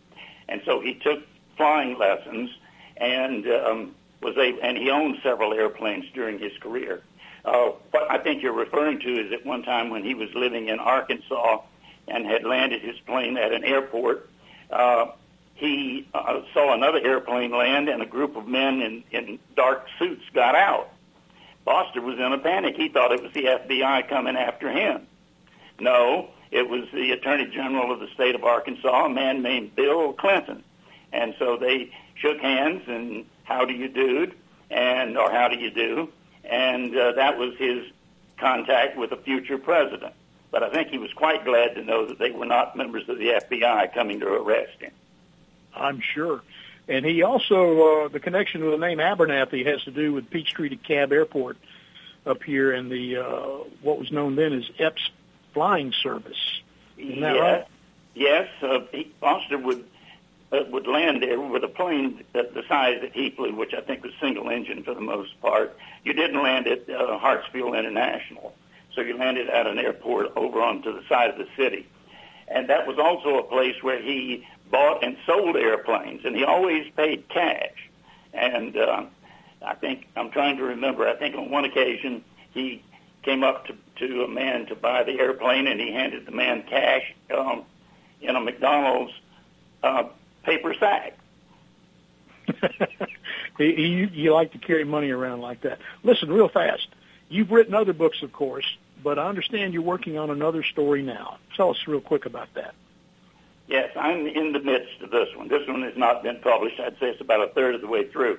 [0.48, 1.22] And so he took
[1.56, 2.50] flying lessons
[2.96, 7.02] and um, was able, and he owned several airplanes during his career.
[7.44, 10.68] Uh, what I think you're referring to is at one time when he was living
[10.68, 11.62] in Arkansas
[12.08, 14.28] and had landed his plane at an airport,
[14.70, 15.06] uh,
[15.54, 20.24] he uh, saw another airplane land and a group of men in, in dark suits
[20.34, 20.90] got out.
[21.66, 22.76] Foster was in a panic.
[22.76, 25.06] He thought it was the FBI coming after him.
[25.80, 30.12] No, it was the Attorney General of the state of Arkansas, a man named Bill
[30.12, 30.62] Clinton.
[31.12, 34.32] And so they shook hands and how do you do,
[34.70, 36.08] and or how do you do,
[36.44, 37.84] and uh, that was his
[38.38, 40.14] contact with a future president.
[40.52, 43.18] But I think he was quite glad to know that they were not members of
[43.18, 44.92] the FBI coming to arrest him.
[45.74, 46.42] I'm sure.
[46.88, 50.70] And he also, uh, the connection with the name Abernathy has to do with Peachtree
[50.70, 51.56] DeKalb Airport
[52.24, 55.10] up here in the, uh, what was known then as Epps
[55.52, 56.60] Flying Service.
[56.96, 57.40] Isn't that yeah.
[57.40, 57.66] right?
[58.14, 59.84] Yes, uh, he, Foster would
[60.52, 63.80] uh, would land there with a plane the, the size that he flew, which I
[63.80, 65.76] think was single engine for the most part.
[66.04, 68.54] You didn't land at uh, Hartsfield International,
[68.94, 71.86] so you landed at an airport over onto the side of the city,
[72.48, 76.90] and that was also a place where he bought and sold airplanes, and he always
[76.96, 77.90] paid cash.
[78.32, 79.04] And uh,
[79.64, 81.08] I think I'm trying to remember.
[81.08, 82.82] I think on one occasion he
[83.22, 86.62] came up to to a man to buy the airplane, and he handed the man
[86.68, 87.64] cash um,
[88.20, 89.12] in a McDonald's
[89.82, 90.04] uh,
[90.42, 91.16] paper sack.
[93.58, 95.78] you, you like to carry money around like that.
[96.02, 96.88] Listen, real fast.
[97.28, 98.66] You've written other books, of course,
[99.02, 101.38] but I understand you're working on another story now.
[101.56, 102.74] Tell us real quick about that.
[103.68, 105.48] Yes, I'm in the midst of this one.
[105.48, 106.78] This one has not been published.
[106.78, 108.38] I'd say it's about a third of the way through.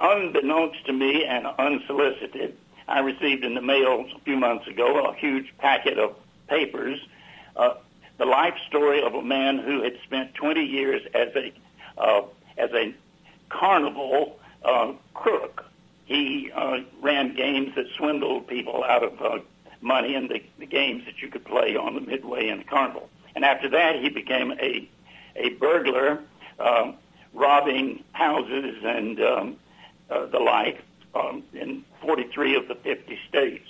[0.00, 2.56] Unbeknownst to me and unsolicited,
[2.88, 6.16] I received in the mail a few months ago a huge packet of
[6.48, 7.00] papers
[7.56, 7.74] uh,
[8.18, 11.52] the life story of a man who had spent 20 years as a
[11.98, 12.22] uh,
[12.58, 12.94] as a
[13.48, 15.64] carnival uh, crook.
[16.04, 19.38] He uh, ran games that swindled people out of uh,
[19.80, 23.08] money in the, the games that you could play on the midway in the carnival.
[23.36, 24.88] And after that, he became a
[25.36, 26.20] a burglar,
[26.58, 26.92] uh,
[27.34, 29.56] robbing houses and um,
[30.10, 30.82] uh, the like
[31.14, 33.68] um, in 43 of the 50 states.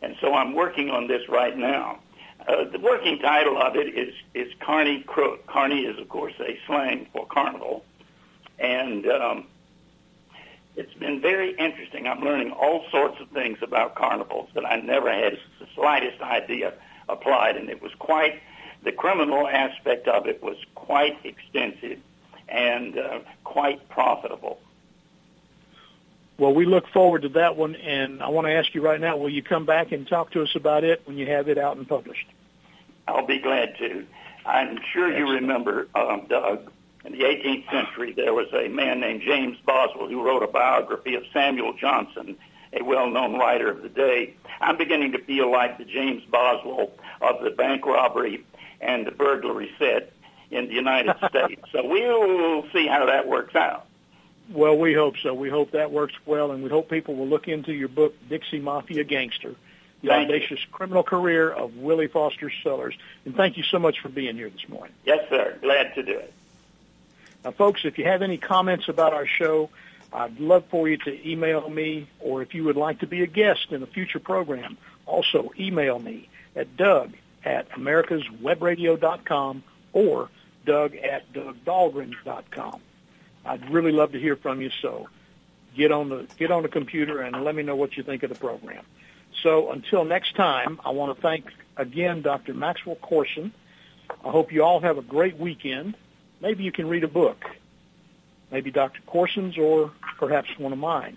[0.00, 1.98] And so I'm working on this right now.
[2.46, 5.44] Uh, the working title of it is is Carney Crook.
[5.48, 7.84] Carney is, of course, a slang for carnival,
[8.60, 9.46] and um,
[10.76, 12.06] it's been very interesting.
[12.06, 16.74] I'm learning all sorts of things about carnivals that I never had the slightest idea
[17.08, 18.40] applied, and it was quite
[18.82, 21.98] the criminal aspect of it was quite extensive
[22.48, 24.58] and uh, quite profitable.
[26.38, 29.16] Well, we look forward to that one, and I want to ask you right now,
[29.18, 31.76] will you come back and talk to us about it when you have it out
[31.76, 32.26] and published?
[33.06, 34.06] I'll be glad to.
[34.46, 36.70] I'm sure you remember, um, Doug,
[37.04, 41.14] in the 18th century, there was a man named James Boswell who wrote a biography
[41.14, 42.36] of Samuel Johnson,
[42.72, 44.34] a well-known writer of the day.
[44.60, 48.44] I'm beginning to feel like the James Boswell of the bank robbery
[48.80, 50.12] and the burglary set
[50.50, 51.62] in the United States.
[51.72, 53.86] So we'll see how that works out.
[54.50, 55.32] Well, we hope so.
[55.32, 58.58] We hope that works well, and we hope people will look into your book, Dixie
[58.58, 59.54] Mafia Gangster,
[60.02, 62.96] The Thank Audacious Criminal Career of Willie Foster Sellers.
[63.24, 64.92] And thank you so much for being here this morning.
[65.04, 65.56] Yes, sir.
[65.60, 66.32] Glad to do it.
[67.44, 69.70] Now, folks, if you have any comments about our show,
[70.12, 73.26] I'd love for you to email me, or if you would like to be a
[73.28, 74.76] guest in a future program,
[75.06, 77.12] also email me at doug
[77.44, 79.62] at americaswebradio.com
[79.92, 80.28] or
[80.66, 82.80] doug at dougdahlgren.com.
[83.44, 84.70] I'd really love to hear from you.
[84.82, 85.08] So
[85.76, 88.28] get on the get on the computer and let me know what you think of
[88.30, 88.84] the program.
[89.42, 92.52] So until next time, I want to thank again Dr.
[92.54, 93.52] Maxwell Courson.
[94.24, 95.96] I hope you all have a great weekend.
[96.40, 97.44] Maybe you can read a book,
[98.50, 99.00] maybe Dr.
[99.06, 101.16] Courson's or perhaps one of mine.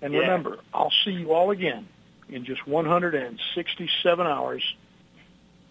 [0.00, 0.20] And Yeah.
[0.20, 1.86] remember, I'll see you all again
[2.28, 4.74] in just 167 hours.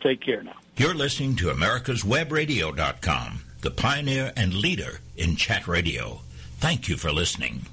[0.04, 0.56] Take care now.
[0.76, 6.20] You're listening to America'sWebRadio.com, the pioneer and leader in chat radio.
[6.58, 7.68] Thank you for listening.